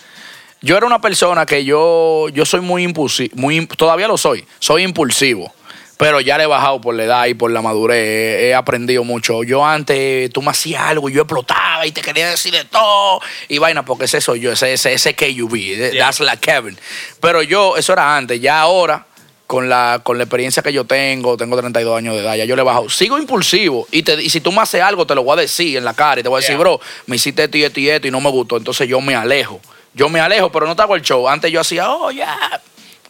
[0.61, 3.35] Yo era una persona que yo, yo soy muy impulsivo.
[3.35, 4.45] Muy, todavía lo soy.
[4.59, 5.53] Soy impulsivo.
[5.97, 7.97] Pero ya le he bajado por la edad y por la madurez.
[7.97, 9.43] He, he aprendido mucho.
[9.43, 13.19] Yo antes, tú me hacías algo y yo explotaba y te quería decir de todo.
[13.49, 14.51] Y vaina, porque ese soy yo.
[14.51, 15.55] Ese, ese, ese KUB.
[15.55, 15.91] Yeah.
[16.05, 16.77] That's like Kevin.
[17.19, 18.39] Pero yo, eso era antes.
[18.39, 19.05] Ya ahora
[19.45, 22.55] con la, con la experiencia que yo tengo, tengo 32 años de edad, ya yo
[22.55, 22.87] le he bajado.
[22.87, 25.75] Sigo impulsivo y, te, y si tú me haces algo, te lo voy a decir
[25.75, 26.59] en la cara y te voy a decir, Yeah.
[26.59, 28.57] bro, me hiciste esto y esto y esto y no me gustó.
[28.57, 29.59] Entonces yo me alejo.
[29.93, 31.27] Yo me alejo, pero no te hago el show.
[31.27, 32.61] Antes yo hacía, oh, ya.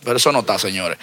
[0.04, 0.98] Pero eso no está, señores.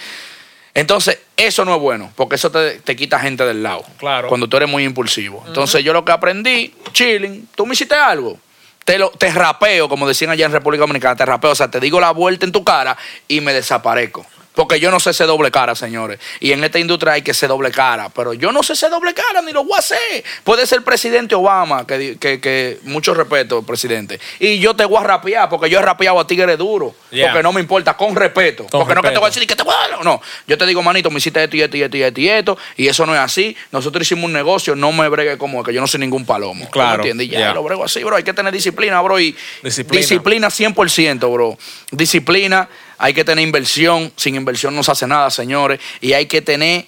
[0.73, 3.83] Entonces, eso no es bueno, porque eso te, te quita gente del lado.
[3.97, 4.27] Claro.
[4.27, 5.43] Cuando tú eres muy impulsivo.
[5.47, 8.39] Entonces, yo lo que aprendí, chilling, tú me hiciste algo.
[8.85, 11.79] Te, lo, te rapeo, como decían allá en República Dominicana, te rapeo, o sea, te
[11.79, 12.95] digo la vuelta en tu cara
[13.27, 14.25] y me desaparezco.
[14.57, 16.17] Porque yo no sé ese doble cara, señores.
[16.39, 18.09] Y en esta industria hay que ser doble cara.
[18.09, 20.23] Pero yo no sé ese doble cara, ni lo voy a hacer.
[20.43, 24.19] Puede ser el presidente Obama, que, que, que mucho respeto, presidente.
[24.39, 26.95] Y yo te voy a rapear, porque yo he rapeado a tigres duro.
[27.11, 27.27] Yeah.
[27.27, 28.65] Porque no me importa, con respeto.
[28.65, 29.41] Con porque no que te voy a respeto.
[29.41, 30.03] decir que te voy a dar.
[30.03, 32.27] No, yo te digo, manito, me hiciste esto y esto y esto y esto y
[32.29, 32.57] esto.
[32.77, 33.55] Y eso no es así.
[33.71, 36.65] Nosotros hicimos un negocio, no me bregue como que yo no soy ningún palomo.
[36.65, 37.29] ¿Tú Claro, me entiendes?
[37.29, 37.53] Ya yeah.
[37.53, 38.15] lo brego así, bro.
[38.15, 39.19] Hay que tener disciplina, bro.
[39.19, 39.99] Y Disciplina.
[40.01, 41.57] disciplina 100%, bro.
[41.91, 42.67] Disciplina,
[42.97, 44.11] hay que tener inversión.
[44.15, 45.79] Sin inversión no se hace nada, señores.
[46.01, 46.85] Y hay que tener,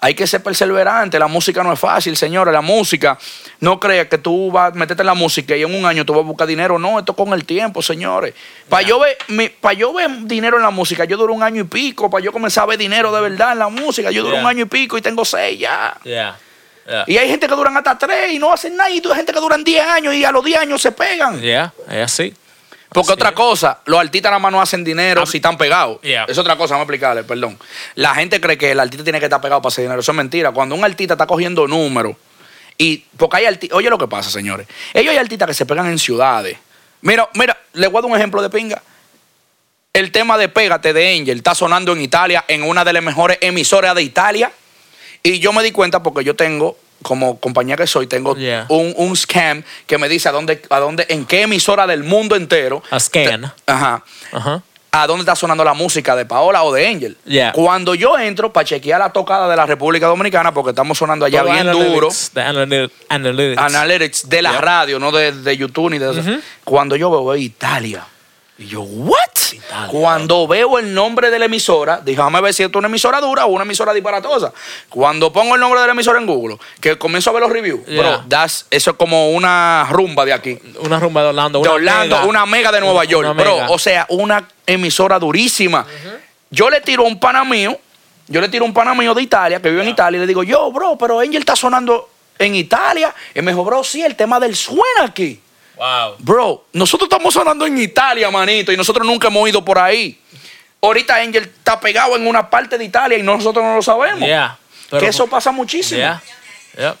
[0.00, 1.18] hay que ser perseverante.
[1.18, 2.52] La música no es fácil, señores.
[2.52, 3.18] La música,
[3.60, 6.12] no creas que tú vas a meterte en la música y en un año tú
[6.14, 6.78] vas a buscar dinero.
[6.78, 8.34] No, esto con el tiempo, señores.
[8.68, 11.62] Para yo, ver, mi- pa' yo ver dinero en la música, yo duro un año
[11.62, 12.08] y pico.
[12.10, 14.42] Para yo comenzar a ver dinero de verdad en la música, yo duro Yeah.
[14.42, 15.96] un año y pico y tengo seis ya.
[16.04, 16.38] Yeah.
[16.86, 17.04] Yeah.
[17.06, 18.88] Y hay gente que duran hasta tres y no hacen nada.
[18.88, 21.38] Y hay gente que duran 10 años y a los 10 años se pegan.
[21.38, 22.32] Yeah, es así.
[22.90, 23.34] Porque Así otra es.
[23.34, 26.00] cosa, los artistas nada más no hacen dinero si están pegados.
[26.00, 26.24] Yeah.
[26.26, 27.58] Es otra cosa, vamos a explicarle, perdón.
[27.94, 30.00] La gente cree que el artista tiene que estar pegado para hacer dinero.
[30.00, 30.52] Eso es mentira.
[30.52, 32.16] Cuando un artista está cogiendo números,
[32.78, 34.66] y porque hay artistas, oye lo que pasa, señores.
[34.94, 36.56] Ellos hay artistas que se pegan en ciudades.
[37.02, 38.82] Mira, mira, les voy a dar un ejemplo de pinga.
[39.92, 43.38] El tema de Pégate de Angel está sonando en Italia, en una de las mejores
[43.40, 44.52] emisoras de Italia.
[45.22, 48.66] Y yo me di cuenta porque yo tengo, como compañía que soy, tengo Yeah.
[48.68, 52.36] un, un scam que me dice a dónde, a dónde, en qué emisora del mundo
[52.36, 52.82] entero.
[52.90, 53.52] A scan.
[53.64, 54.04] te- ajá.
[54.32, 54.62] Ajá.
[54.90, 57.16] A dónde está sonando la música de Paola o de Angel.
[57.26, 57.52] Yeah.
[57.52, 61.42] Cuando yo entro para chequear la tocada de la República Dominicana, porque estamos sonando allá
[61.42, 62.08] bien analytics, duro.
[62.32, 62.40] The
[63.58, 64.28] analytics.
[64.28, 66.22] de la radio, no de, de YouTube ni de eso.
[66.64, 68.04] Cuando yo veo Italia,
[68.58, 69.16] y yo, ¿what?
[69.52, 69.88] Italia.
[69.88, 73.46] Cuando veo el nombre de la emisora, déjame ver si esto es una emisora dura
[73.46, 74.52] o una emisora disparatosa.
[74.88, 77.80] Cuando pongo el nombre de la emisora en Google, que comienzo a ver los reviews,
[77.86, 78.02] Yeah.
[78.02, 80.58] bro, that's- eso es como una rumba de aquí.
[80.80, 81.60] Una rumba de Orlando.
[81.62, 82.28] De Orlando, mega.
[82.28, 83.72] una mega de Nueva Una York, bro.
[83.72, 85.86] O sea, una emisora durísima.
[86.50, 87.78] Yo le tiro a un pana mío,
[88.26, 90.26] yo le tiro a un pana mío de Italia, que vive en Italia, y le
[90.26, 93.14] digo, yo, bro, pero Angel está sonando en Italia.
[93.34, 95.40] Y me dijo, bro, sí, el tema del suena aquí.
[95.78, 96.16] Wow.
[96.18, 100.20] Bro, nosotros estamos sonando en Italia, manito, y nosotros nunca hemos ido por ahí.
[100.82, 104.20] Ahorita Angel está pegado en una parte de Italia y nosotros no lo sabemos.
[104.20, 104.58] Yeah.
[104.90, 106.00] Que eso pasa muchísimo.
[106.00, 106.96] Yeah.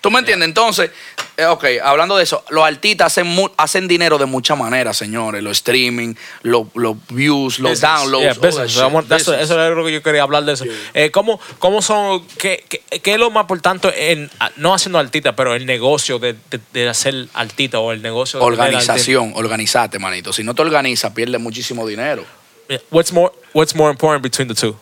[0.00, 0.48] ¿Tú me entiendes?
[0.48, 0.90] Entonces,
[1.36, 5.42] eh, ok, hablando de eso, los artistas hacen, mu- hacen dinero de muchas maneras, señores.
[5.42, 7.80] Los streaming, los, los views, los Business.
[7.80, 8.22] downloads.
[8.22, 8.72] Yeah, all that business.
[8.72, 8.80] shit.
[8.80, 9.40] I want- that's- Business.
[9.42, 10.64] Eso es lo que yo quería hablar de eso.
[10.94, 14.98] Eh, ¿cómo, ¿Cómo son, qué, qué, qué es lo más importante, en, ah, no haciendo
[14.98, 19.32] artista, pero el negocio de, de, de hacer artista o el negocio de tener Organización,
[19.36, 20.32] organizate, manito.
[20.32, 22.24] Si no te organizas, pierdes muchísimo dinero.
[22.68, 22.86] artista?
[22.90, 24.76] What's more, what's more important between the two?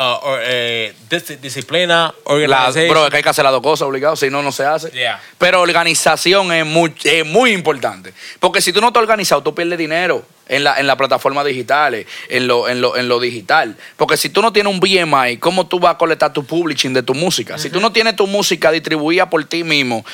[0.00, 2.88] Uh, or, eh, dis- disciplina, La, organización.
[2.88, 4.90] bro, es que hay que hacer las dos cosas obligados, si no, no se hace.
[4.92, 5.20] Yeah.
[5.38, 8.14] Pero organización es muy, es muy importante.
[8.38, 12.06] Porque si tú no te organizas, tú pierdes dinero en la, en las plataformas digitales,
[12.28, 13.76] en lo, en, lo, en lo digital.
[13.96, 17.02] Porque si tú no tienes un BMI, ¿cómo tú vas a colectar tu publishing de
[17.02, 17.58] tu música?
[17.58, 20.06] Si tú no tienes tu música distribuida por ti mismo,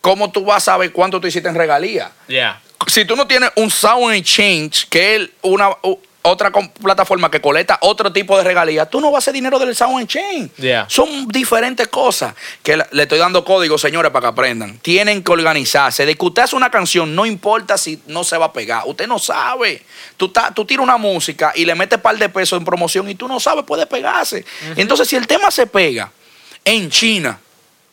[0.00, 2.10] ¿cómo tú vas a saber cuánto tú hiciste en regalía?
[2.26, 2.60] Yeah.
[2.88, 7.78] si tú no tienes un Sound Exchange, que es una u- otra plataforma que colecta
[7.80, 10.08] otro tipo de regalías, tú no vas a hacer dinero del Sound.
[10.58, 10.84] Yeah.
[10.88, 14.78] Son diferentes cosas que le estoy dando código, señores, para que aprendan.
[14.80, 16.04] Tienen que organizarse.
[16.04, 18.82] De que usted hace una canción, no importa si no se va a pegar.
[18.86, 19.82] Usted no sabe.
[20.16, 23.14] Tú, ta- tú tiras una música y le metes par de pesos en promoción y
[23.14, 24.44] tú no sabes, puede pegarse.
[24.76, 26.10] Entonces, si el tema se pega
[26.64, 27.38] en China,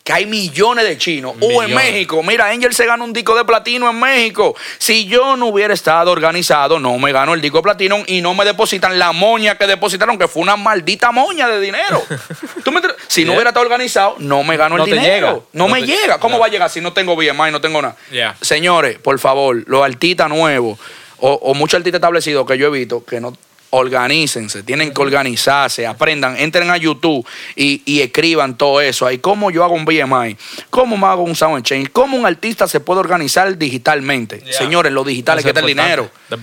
[0.06, 1.76] que hay millones de chinos, o en Millones.
[1.91, 4.56] México, mira, Angel se gana un disco de platino en México.
[4.78, 8.36] Si yo no hubiera estado organizado, no me gano el disco de platino y no
[8.36, 12.04] me depositan la moña que depositaron, que fue una maldita moña de dinero.
[12.63, 15.06] ¿Tú me si no hubiera estado organizado, no me gano No el dinero.
[15.12, 15.32] llega.
[15.32, 16.20] No, No me te- llega.
[16.20, 16.39] ¿Cómo no.
[16.39, 17.96] va a llegar si no tengo BMI, no tengo nada?
[18.12, 18.36] Yeah.
[18.41, 20.78] Señores, por favor, los artistas nuevos
[21.18, 23.36] o, o muchos artistas establecidos que yo he visto que no
[23.76, 29.18] organícense, tienen que organizarse, aprendan, entren a YouTube y, y escriban todo eso ahí.
[29.18, 30.38] ¿Cómo yo hago un BMI?
[30.70, 31.92] ¿Cómo me hago un sound change?
[31.92, 34.40] ¿Cómo un artista se puede organizar digitalmente?
[34.40, 34.54] Yeah.
[34.54, 36.10] Señores, lo digital es que está el dinero.
[36.30, 36.38] The,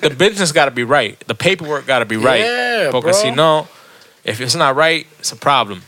[0.00, 1.16] the business got to be right.
[1.26, 2.44] The paperwork got to be right.
[2.44, 3.20] Yeah, Porque bro.
[3.20, 3.68] si no,
[4.24, 5.82] if it's not right, it's a problem.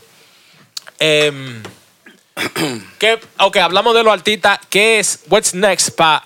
[0.99, 1.61] Em,
[2.99, 4.59] ¿qué, ok, hablamos de los artistas.
[4.69, 6.23] ¿Qué es, what's next para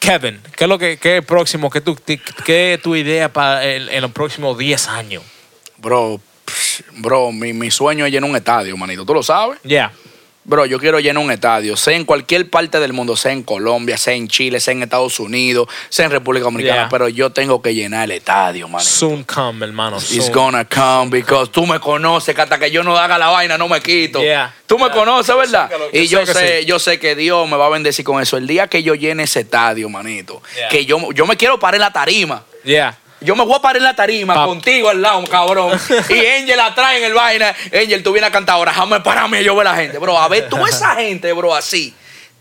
[0.00, 0.40] Kevin?
[0.56, 1.70] ¿Qué es lo que qué es próximo?
[1.70, 1.94] ¿Qué, tu,
[2.44, 5.22] qué es tu idea para en, en los próximos 10 años?
[5.76, 6.20] Bro,
[6.96, 9.04] bro, mi, mi sueño es llenar un estadio, manito.
[9.04, 9.60] ¿Tú lo sabes?
[9.62, 9.92] Yeah.
[10.50, 13.96] Bro, yo quiero llenar un estadio, sea en cualquier parte del mundo, sea en Colombia,
[13.96, 16.88] sea en Chile, sea en Estados Unidos, sea en República Dominicana, Yeah.
[16.88, 18.82] pero yo tengo que llenar el estadio, man.
[18.82, 19.98] Soon come, hermano.
[19.98, 20.32] It's soon.
[20.32, 23.68] gonna come because tú me conoces que hasta que yo no haga la vaina no
[23.68, 24.20] me quito.
[24.20, 24.52] Yeah.
[24.66, 24.94] Tú me Yeah.
[24.94, 25.70] conoces, ¿verdad?
[25.70, 26.66] Yo y yo sé que sé, sí.
[26.66, 28.36] yo sé que Dios me va a bendecir con eso.
[28.36, 30.68] El día que yo llene ese estadio, manito, Yeah.
[30.68, 32.44] que yo, yo me quiero parar en la tarima.
[32.64, 32.98] Yeah.
[33.20, 35.78] Yo me voy a parar en la tarima contigo al lado, cabrón.
[36.08, 37.54] y Angel atrás en el vaina.
[37.66, 38.72] Angel, tú vienes a cantar ahora.
[38.72, 40.18] Déjame pararme yo ver la gente, bro.
[40.18, 41.94] A ver, tú esa gente, bro, así.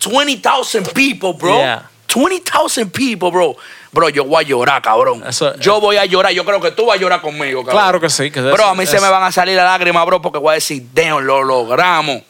[0.06, 1.58] 20,000 people, bro.
[1.58, 1.89] Yeah.
[2.13, 3.56] 20,000 people, bro.
[3.92, 5.24] Bro, yo voy a llorar, cabrón.
[5.28, 6.32] Eso- yo voy a llorar.
[6.32, 7.82] Yo creo que tú vas a llorar conmigo, cabrón.
[7.82, 8.32] Claro que sí.
[8.32, 10.56] que Bro, a mí se me van a salir las lágrimas, bro, porque voy a
[10.56, 12.22] decir, damn, lo logramos.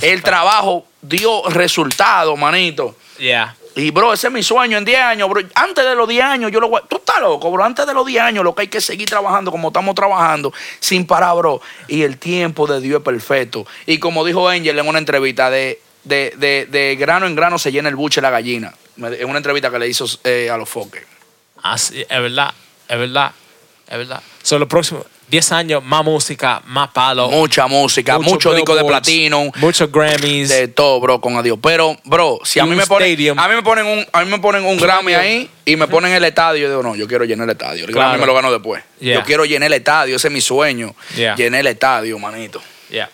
[0.00, 2.96] El trabajo dio resultado, manito.
[3.18, 3.54] Yeah.
[3.76, 5.42] Y, bro, ese es mi sueño en 10 años, bro.
[5.54, 6.80] Antes de los 10 años, yo lo voy...
[6.88, 7.62] Tú estás loco, bro.
[7.62, 11.06] Antes de los 10 años, lo que hay que seguir trabajando como estamos trabajando, sin
[11.06, 11.60] parar, bro.
[11.86, 13.66] Y el tiempo de Dios es perfecto.
[13.84, 17.70] Y como dijo Angel en una entrevista, de, de, de, de grano en grano se
[17.70, 18.72] llena el buche la gallina.
[18.96, 21.04] En una entrevista que le hizo eh, a los foques.
[21.62, 22.54] Así, es verdad,
[22.88, 23.32] es verdad,
[23.88, 24.22] es verdad.
[24.42, 27.28] Son los próximos 10 años, más música, más palo.
[27.28, 29.50] Mucha música, mucho muchos discos de platino.
[29.56, 30.48] Muchos Grammys.
[30.48, 31.58] De todo, bro, con adiós.
[31.60, 33.38] Pero, bro, si a mí me ponen, stadium.
[33.38, 36.12] a mí me ponen un, a mí me ponen un Grammy ahí y me ponen
[36.12, 37.86] el estadio, yo digo, no, yo quiero llenar el estadio.
[37.86, 38.10] El Claro.
[38.10, 38.84] Grammy me lo gano después.
[39.00, 39.16] Yeah.
[39.16, 40.94] Yo quiero llenar el estadio, ese es mi sueño.
[41.16, 41.34] Yeah.
[41.34, 42.62] Llenar el estadio, manito.
[42.90, 43.10] Yeah.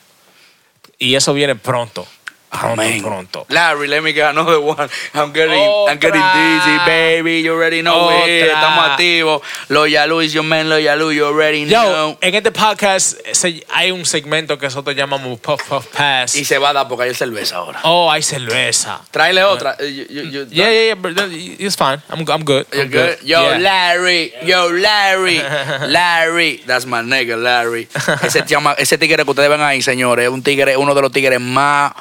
[0.99, 2.07] Y eso viene pronto.
[2.53, 3.03] Amén.
[3.03, 3.47] pronto.
[3.49, 4.89] Larry, let me get another one.
[5.15, 7.41] I'm getting, I'm getting dizzy, baby.
[7.41, 8.11] You already know.
[8.11, 8.27] Otra.
[8.29, 9.41] Estamos activos.
[9.69, 12.19] Loya Luis, your man, Loya Luis, you already Yo, know.
[12.21, 16.37] en este podcast se- hay un segmento que nosotros llamamos Puff Puff Pass.
[16.37, 17.81] Y se va a dar porque hay cerveza ahora.
[17.85, 19.01] Oh, hay cerveza.
[19.11, 19.77] Tráele otra.
[19.81, 22.03] Eh, you- you- you- Yeah, yeah, yeah, but that- it's fine.
[22.11, 22.67] I'm, I'm good.
[22.73, 23.17] I'm good?
[23.23, 23.59] Yo, Yeah.
[23.59, 25.41] Larry, yo, Larry,
[25.89, 27.89] Larry, that's my nigga, Larry.
[28.23, 28.45] Ese,
[28.79, 31.93] ese tigre que ustedes ven ahí, señores, es un tigre, uno de los tigres más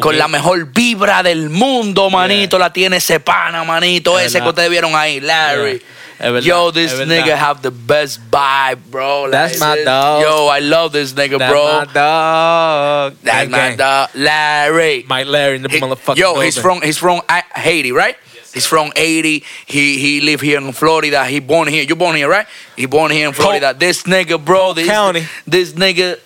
[0.00, 0.18] con Ok.
[0.18, 2.58] la mejor vibra del mundo, manito.
[2.58, 4.48] La tiene ese pana, manito, Es ese que verdad.
[4.50, 5.82] ustedes vieron ahí, Larry.
[6.18, 9.30] Verdad, Yo, this nigga have the best vibe, bro.
[9.30, 10.22] That's my this- dog.
[10.22, 11.64] Yo, I love this nigga, That's bro.
[11.64, 13.14] my dog.
[13.22, 15.04] That's my dog, Larry.
[15.08, 16.42] Mike Larry in the He- motherfucking yo, building.
[16.44, 17.22] he's from he's from
[17.54, 18.16] Haiti, right?
[18.52, 19.44] He's from Haiti.
[19.64, 21.24] He he live here in Florida.
[21.24, 21.84] He born here.
[21.84, 22.46] You born here, right?
[22.76, 23.72] He born here in Florida.
[23.78, 24.74] This nigga, bro.
[24.74, 25.26] This County.
[25.46, 26.18] This nigga.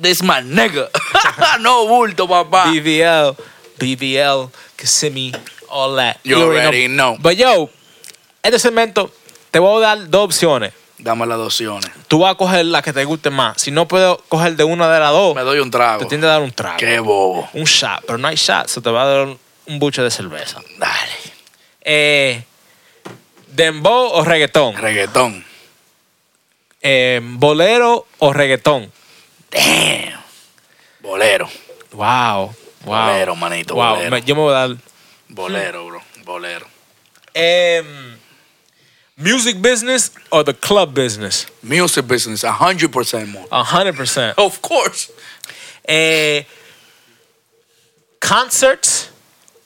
[0.00, 0.88] This my nigga.
[1.60, 2.66] no bulto, papá.
[2.70, 3.36] BBL,
[3.78, 5.32] BBL, Kissimmee,
[5.68, 6.18] all that.
[6.24, 7.16] You already know.
[7.18, 7.70] But yo,
[8.42, 9.10] este segmento
[9.50, 10.72] te voy a dar dos opciones.
[10.98, 11.88] Dame las dos opciones.
[12.08, 13.60] Tú vas a coger la que te guste más.
[13.60, 16.00] Si no puedo coger de una de las dos, Me doy un trago.
[16.00, 16.76] te tienes que dar un trago.
[16.76, 17.48] Qué bobo.
[17.52, 19.26] Un shot, pero no hay shot, se te va a dar
[19.66, 20.60] un buche de cerveza.
[20.78, 21.12] Dale.
[21.82, 22.42] Eh,
[23.54, 24.74] dembow o reggaetón.
[24.76, 25.44] Reggaetón.
[26.82, 28.92] Eh, bolero o reggaetón.
[29.50, 30.18] Damn.
[31.00, 31.48] Bolero.
[31.92, 32.54] Wow.
[32.84, 33.06] Wow.
[33.06, 33.94] Bolero, manito, Wow.
[33.96, 34.10] bolero.
[34.10, 34.76] Me- yo me voy a dar.
[35.28, 36.02] Bolero, bro.
[36.24, 36.66] Bolero.
[37.34, 38.18] Em,
[39.16, 41.46] music business or the club business?
[41.62, 43.46] Music business, 100% more.
[43.50, 44.38] A hundred percent.
[44.38, 45.10] Of course.
[45.88, 46.44] Eh,
[48.20, 49.08] concerts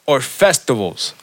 [0.07, 1.15] or festivals?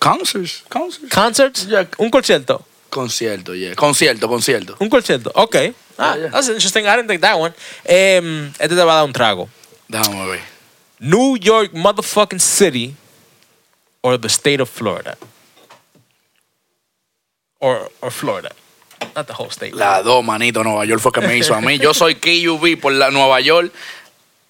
[0.00, 0.62] Concerts.
[0.68, 1.08] Concerts.
[1.10, 1.64] Concerts?
[1.66, 1.84] Yeah.
[1.98, 2.64] Un concierto.
[2.98, 3.74] Concierto, yeah.
[3.76, 4.76] Concierto, concierto.
[4.80, 5.30] Un concierto.
[5.36, 5.54] Ok.
[5.96, 6.30] Ah, Yeah, yeah.
[6.30, 6.84] That's interesting.
[6.86, 7.54] I didn't think that one.
[7.84, 9.48] Em, este te va a dar un trago.
[9.88, 10.40] Déjame ver.
[10.98, 12.96] New York motherfucking city
[14.02, 15.16] or the state of Florida?
[17.60, 18.50] Or, or Florida.
[19.14, 19.74] Not the whole state.
[19.74, 21.78] La dos, manito, Nueva York fue que me hizo a mí.
[21.78, 23.72] Yo soy KUV por la Nueva York.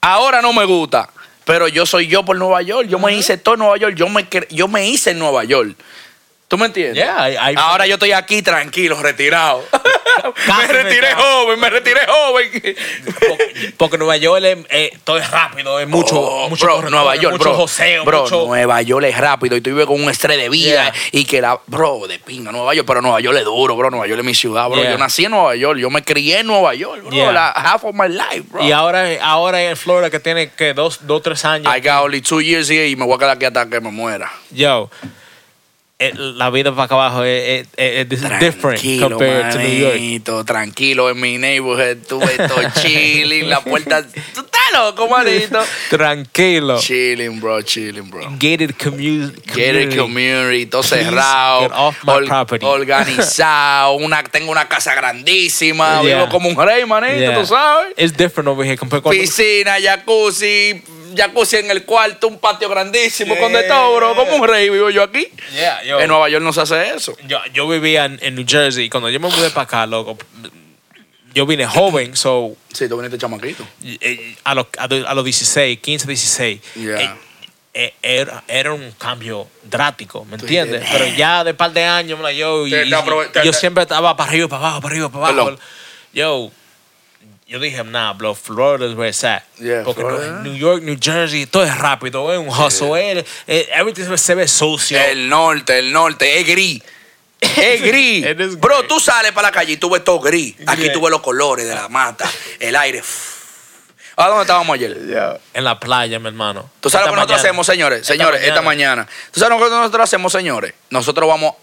[0.01, 1.11] Ahora no me gusta,
[1.44, 2.88] pero yo soy yo por Nueva York.
[2.88, 3.94] Yo me hice todo en Nueva York.
[3.94, 5.76] Yo me, yo me hice en Nueva York.
[6.49, 6.94] ¿Tú me entiendes?
[6.96, 9.62] Yeah, I, I- Ahora yo estoy aquí tranquilo, retirado.
[10.59, 12.51] me retiré joven, me retiré joven.
[12.51, 17.16] Porque, porque Nueva York es, eh, todo es rápido, es mucho, Oh, mucho bro, Nueva
[17.16, 17.55] York, mucho bro.
[17.55, 20.68] joseo, bro, mucho- Nueva York es rápido y tú vives con un estrés de vida
[20.68, 20.94] Yeah.
[21.12, 23.90] y que la, bro, de pinga Nueva York, pero Nueva York es duro, bro.
[23.90, 24.80] Nueva York es mi ciudad, bro.
[24.80, 24.92] Yeah.
[24.92, 27.30] Yo nací en Nueva York, yo me crié en Nueva York, bro.
[27.32, 28.62] La half of my life, bro.
[28.64, 31.70] Y ahora, ahora en Florida que tiene que dos, dos, tres años.
[31.76, 33.90] I got only two years here y me voy a quedar aquí hasta que me
[33.90, 34.32] muera.
[34.51, 34.90] Yo,
[36.01, 37.66] eh, la vida para acá abajo es,
[38.09, 39.94] different Tranquilo, compared to New York.
[39.94, 45.59] manito, tranquilo en mi neighborhood, tuve todo chilling, la puerta, tú estás loco, manito.
[45.90, 46.78] Tranquilo.
[46.80, 48.20] chilling, bro, chilling, bro.
[48.38, 49.96] Gated commu- Gated community.
[49.96, 52.64] community, todo cerrado, get off my property.
[52.64, 56.16] organizado, una, tengo una casa grandísima, Yeah.
[56.18, 57.34] vivo como un rey, manito, Yeah.
[57.40, 57.92] tú sabes.
[57.96, 60.80] It's different over here compared to Piscina, jacuzzi,
[61.19, 63.69] jacuzzi en el cuarto, un patio grandísimo con de Yeah.
[63.75, 65.29] todo, bro, como un rey vivo yo aquí.
[65.53, 67.14] Yeah, yo, En Nueva York no se hace eso.
[67.27, 70.16] yo, yo vivía en, en New Jersey y cuando yo me mudé para acá, loco,
[71.35, 73.66] yo vine joven, so Sí, tú viniste chamaquito.
[73.85, 77.01] eh, a, los, a, los- a los 16, 15, 16, Yeah.
[77.03, 77.11] eh,
[77.75, 80.85] eh, era, era un cambio drástico, ¿me entiendes?
[80.91, 83.83] Pero ya de par de años, yo, y- Te- te y- aprove- te- yo siempre
[83.83, 85.59] estaba para arriba, para abajo, para arriba, para abajo.
[86.14, 86.51] Yo,
[87.49, 89.42] yo dije, nah, bro, Florida is where it's at.
[89.59, 90.40] Yeah, Porque Florida.
[90.42, 94.46] New York, New Jersey, todo es rápido, es un hustle, es- es- everything se ve
[94.46, 95.01] sucio.
[95.01, 96.82] El norte, el norte, es gris.
[97.40, 98.59] Es gris.
[98.61, 100.55] Bro, tú sales para la calle y tú ves todo gris.
[100.66, 100.92] Aquí Yeah.
[100.92, 102.30] tú ves los colores de la mata,
[102.61, 103.03] el aire.
[104.16, 105.38] ¿A dónde estábamos ayer?
[105.55, 106.68] En la playa, mi hermano.
[106.80, 107.49] ¿Tú sabes Esta lo que nosotros mañana.
[107.49, 108.01] hacemos, señores?
[108.01, 108.96] Esta Señores, esta mañana.
[109.05, 109.09] mañana.
[109.32, 110.74] ¿Tú sabes lo que nosotros hacemos, señores?
[110.90, 111.55] Nosotros vamos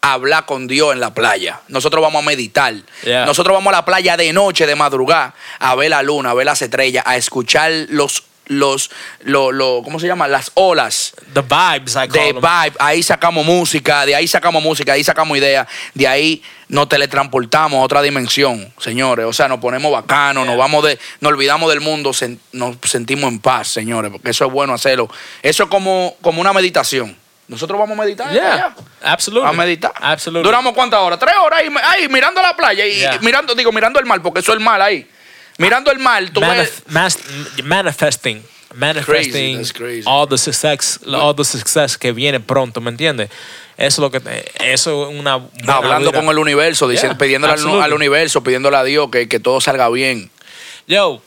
[0.00, 1.60] a hablar con Dios en la playa.
[1.68, 2.74] Nosotros vamos a meditar.
[3.04, 3.26] Yeah.
[3.26, 6.46] Nosotros vamos a la playa de noche, de madrugada, a ver la luna, a ver
[6.46, 8.90] las estrellas, a escuchar los, los,
[9.20, 10.28] lo, lo- ¿cómo se llama?
[10.28, 11.12] Las olas.
[11.34, 12.36] The vibes, I call de them.
[12.36, 17.78] vibe, ahí sacamos música, de ahí sacamos música, ahí sacamos ideas, de ahí nos teletransportamos
[17.80, 19.26] a otra dimensión, señores.
[19.26, 23.28] O sea, nos ponemos bacanos, nos vamos de, nos olvidamos del mundo, sen- nos sentimos
[23.32, 25.08] en paz, señores, porque eso es bueno hacerlo.
[25.42, 27.16] Eso es como, como una meditación.
[27.48, 28.32] Nosotros vamos a meditar.
[28.32, 28.74] Yeah.
[29.02, 29.48] Absolutely.
[29.48, 29.92] A meditar.
[30.00, 30.44] Absolutely.
[30.44, 31.18] Duramos cuántas horas?
[31.18, 33.18] Tres horas ahí, ahí mirando la playa y Yeah.
[33.20, 35.06] mirando, digo, mirando el mar, porque eso es el mar ahí.
[35.58, 36.82] Mirando el mar, tú Manif- ves.
[36.88, 37.18] mas-
[37.64, 38.42] manifesting
[38.74, 40.02] manifesting crazy.
[40.04, 43.30] all the success all the success que viene pronto ¿me entiendes?
[43.78, 44.20] eso es lo que
[44.60, 49.08] eso es una Hablando con el universo, diciendo, Yeah, pidiéndole al, universo, pidiéndole a Dios
[49.10, 50.30] que, que todo salga bien.
[50.86, 51.22] yo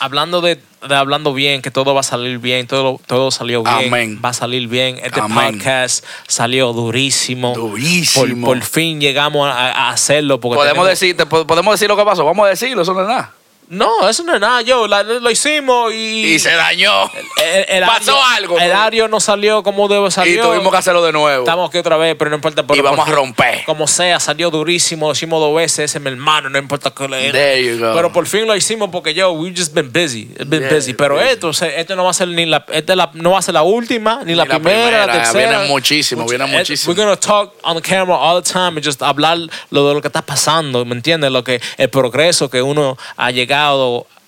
[0.00, 0.58] hablando de
[0.90, 4.20] hablando bien que todo va a salir bien todo todo salió bien Amén.
[4.24, 5.52] va a salir bien este Amén.
[5.58, 8.46] podcast salió durísimo Durísimo.
[8.46, 12.04] por, por fin llegamos a, a hacerlo porque Podemos tenemos- decir, podemos decir lo que
[12.04, 13.32] pasó, vamos a decirlo, eso no es nada.
[13.70, 14.86] No, eso no es nada, yo.
[14.88, 16.34] la- lo hicimos y.
[16.34, 17.04] Y se dañó.
[17.36, 18.58] el- el Pasó algo.
[18.58, 20.40] El audio no salió como debe Y salir.
[20.40, 21.42] tuvimos que hacerlo de nuevo.
[21.44, 22.66] Estamos aquí otra vez, pero no importa.
[22.66, 23.64] pero Y vamos por a romper.
[23.66, 25.06] Como sea, salió durísimo.
[25.08, 25.80] Lo hicimos dos veces.
[25.90, 27.92] Ese es mi hermano, no importa qué le There you go.
[27.94, 30.22] Pero por fin lo hicimos porque yo, we've just been busy.
[30.38, 30.94] It's been Yeah, busy.
[30.94, 31.28] Pero busy.
[31.28, 33.38] esto, o sea, esto no va a ser ni la, esta es la- no va
[33.38, 35.12] a ser la última, ni, la, la primera, la primera.
[35.24, 35.48] tercera.
[35.50, 36.94] Vienen muchísimo, Much- vienen eh, muchísimo.
[36.94, 39.36] We're gonna talk on the camera all the time and just hablar
[39.70, 41.30] lo de lo que está pasando, ¿me entiendes?
[41.30, 43.57] Lo que, el progreso que uno ha llegado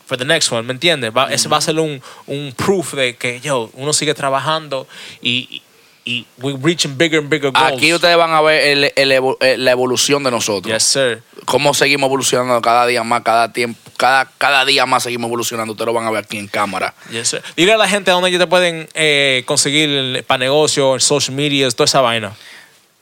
[0.07, 1.13] for the next one, ¿me entiendes?
[1.17, 4.87] Va- Ese va a ser un, un proof de que, yo, uno sigue trabajando
[5.23, 5.63] y,
[6.05, 7.73] y, we're reaching bigger and bigger goals.
[7.77, 10.73] Aquí ustedes van a ver el- el evo- eh, la evolución de nosotros.
[10.73, 11.23] Yes, sir.
[11.45, 15.73] Cómo seguimos evolucionando cada día más, cada tiempo, cada, cada día más seguimos evolucionando.
[15.75, 16.93] Ustedes lo van a ver aquí en cámara.
[17.11, 17.43] Yes, sir.
[17.57, 21.71] Dile a la gente dónde ellos te pueden eh, conseguir para negocio, en social media,
[21.71, 22.33] toda esa vaina.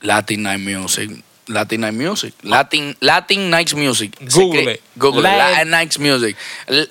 [0.01, 1.09] Latin Night Music.
[1.49, 2.33] Latin Night Music.
[2.43, 4.15] Latin, Latin Nights Music.
[4.33, 4.81] Google que- it.
[4.97, 5.23] Google it.
[5.23, 6.35] Latin- Latin Nights Music.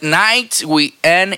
[0.02, 1.36] Nights with N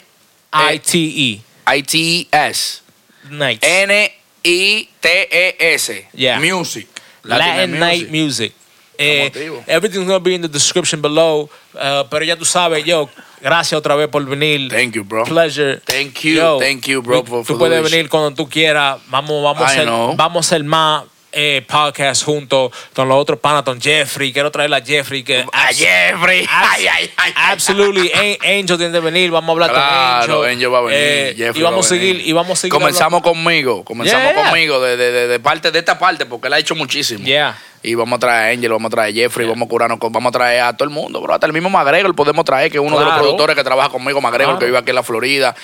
[0.53, 1.43] I-T-E.
[1.66, 2.83] I T E S.
[3.31, 3.62] Nights.
[3.66, 5.91] N I T E S.
[6.14, 6.41] Yeah.
[6.41, 6.89] Music.
[7.23, 8.53] Latin Night Music.
[8.99, 9.64] Eh, activo.
[9.66, 11.49] everything's gonna be in the description below.
[11.75, 13.09] Uh, pero ya tú sabes, yo,
[13.41, 14.68] gracias otra vez por venir.
[14.68, 15.25] Thank you, bro.
[15.25, 15.81] Pleasure.
[15.87, 19.01] Thank you, thank you, bro, for- tú puedes venir cuando tú quieras.
[19.09, 20.14] Vamos, vamos, a know.
[20.16, 24.33] vamos a más eh, podcasts juntos con los otros panas, con Jeffrey.
[24.33, 25.22] Quiero traer a Jeffrey.
[25.22, 26.47] Que A Jeffrey.
[26.51, 27.33] Ay, ay, ay, ay.
[27.37, 29.31] Absolutely, An- Angel tiene que venir.
[29.31, 30.55] Vamos a hablar Claro, con Angel.
[30.57, 30.99] Angel va a venir.
[31.01, 32.28] Eh, Jeffrey y vamos va a seguir, venir.
[32.28, 32.72] y vamos a seguir.
[32.72, 34.45] Comenzamos conmigo, comenzamos Yeah.
[34.45, 37.24] conmigo de, de, de, de parte de esta parte porque él ha hecho muchísimo.
[37.24, 37.57] Yeah.
[37.83, 40.26] Y vamos a traer a Angel, vamos a traer a Jeffrey, vamos a curarnos, vamos
[40.28, 41.33] a traer a todo el mundo, bro.
[41.33, 44.20] Hasta el mismo McGregor podemos traer, que es uno de los productores que trabaja conmigo,
[44.20, 44.59] McGregor, Claro.
[44.59, 45.55] que vive aquí en la Florida.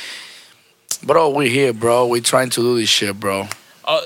[1.02, 2.04] Bro, we here, bro.
[2.06, 3.46] We trying to do this shit, bro.
[3.84, 4.00] Oh,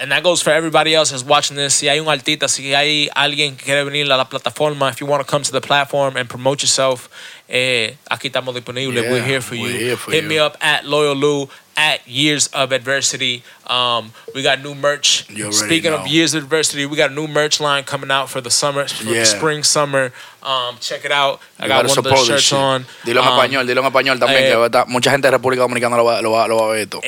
[0.00, 1.74] and that goes for everybody else that's watching this.
[1.74, 5.06] Si hay un artista, si hay alguien que quiere venir a la plataforma, if you
[5.06, 7.08] want to come to the platform and promote yourself,
[7.48, 9.02] eh, aquí estamos disponibles.
[9.04, 9.64] Yeah, we're here for you.
[9.64, 10.28] we're here for Hit you.
[10.28, 13.42] me up at Loyal Lou at Years of Adversity.
[13.66, 15.26] Um, we got new merch.
[15.50, 15.98] Speaking know.
[15.98, 18.86] of Years of Adversity, we got a new merch line coming out for the summer,
[18.86, 19.20] for Yeah.
[19.20, 20.12] the spring, summer.
[20.42, 21.40] Um, check it out.
[21.58, 22.86] I You got one of the shirts on.
[23.04, 25.96] Dilo en Um, español, dilo en español también, eh, que mucha gente de República Dominicana
[25.96, 27.00] lo va, lo va, lo va a ver esto.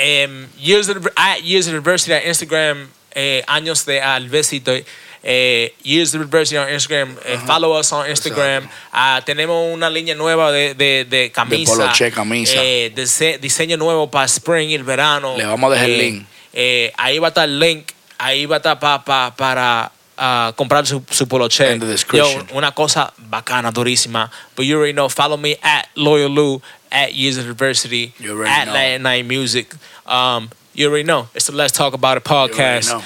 [0.58, 2.88] Years of at years of adversity on Instagram.
[3.14, 4.84] Eh, años de adversity.
[5.28, 7.16] Eh, years of adversity on Instagram.
[7.24, 8.68] Eh, Follow us on Instagram.
[8.92, 11.72] Ah, tenemos una línea nueva de, de, de camisa.
[11.72, 12.54] poloche, camisa.
[12.62, 15.34] Eh, dise- diseño nuevo para spring y el verano.
[15.36, 16.26] Le vamos a dejar el Eh, link.
[16.52, 17.90] eh, ahí va a estar el link.
[18.18, 21.72] Ahí va a estar pa- pa- para ah, comprar su, su poloche.
[21.72, 22.46] In the description.
[22.48, 24.30] Yo, una cosa bacana, durísima.
[24.54, 25.08] But you already know.
[25.08, 26.62] Follow me at Loyal Lou
[26.92, 28.74] at Years of Adversity You already at know.
[28.74, 29.74] Latin Night Music.
[30.06, 31.28] Um, you already know.
[31.34, 32.90] It's the Let's Talk About It podcast.
[32.92, 33.02] know.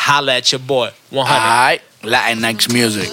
[0.00, 0.90] Holla at your boy.
[1.10, 1.28] 100.
[1.28, 3.10] Alright, Latin Next Music.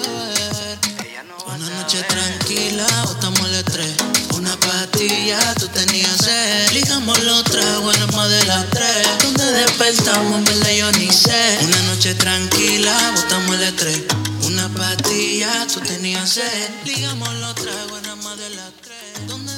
[1.46, 3.96] Una noche tranquila, botamos el estrés.
[4.34, 6.72] Una pastilla, tú tenías sed.
[6.72, 9.08] Ligamos los tragos en más de las tres.
[9.22, 11.60] Donde despertamos, verdad yo ni sé.
[11.62, 14.04] Una noche tranquila, botamos el estrés.
[14.46, 16.70] Una pastilla, tú tenías sed.
[16.86, 19.28] Ligamos los tragos en más de las tres.
[19.28, 19.57] Donde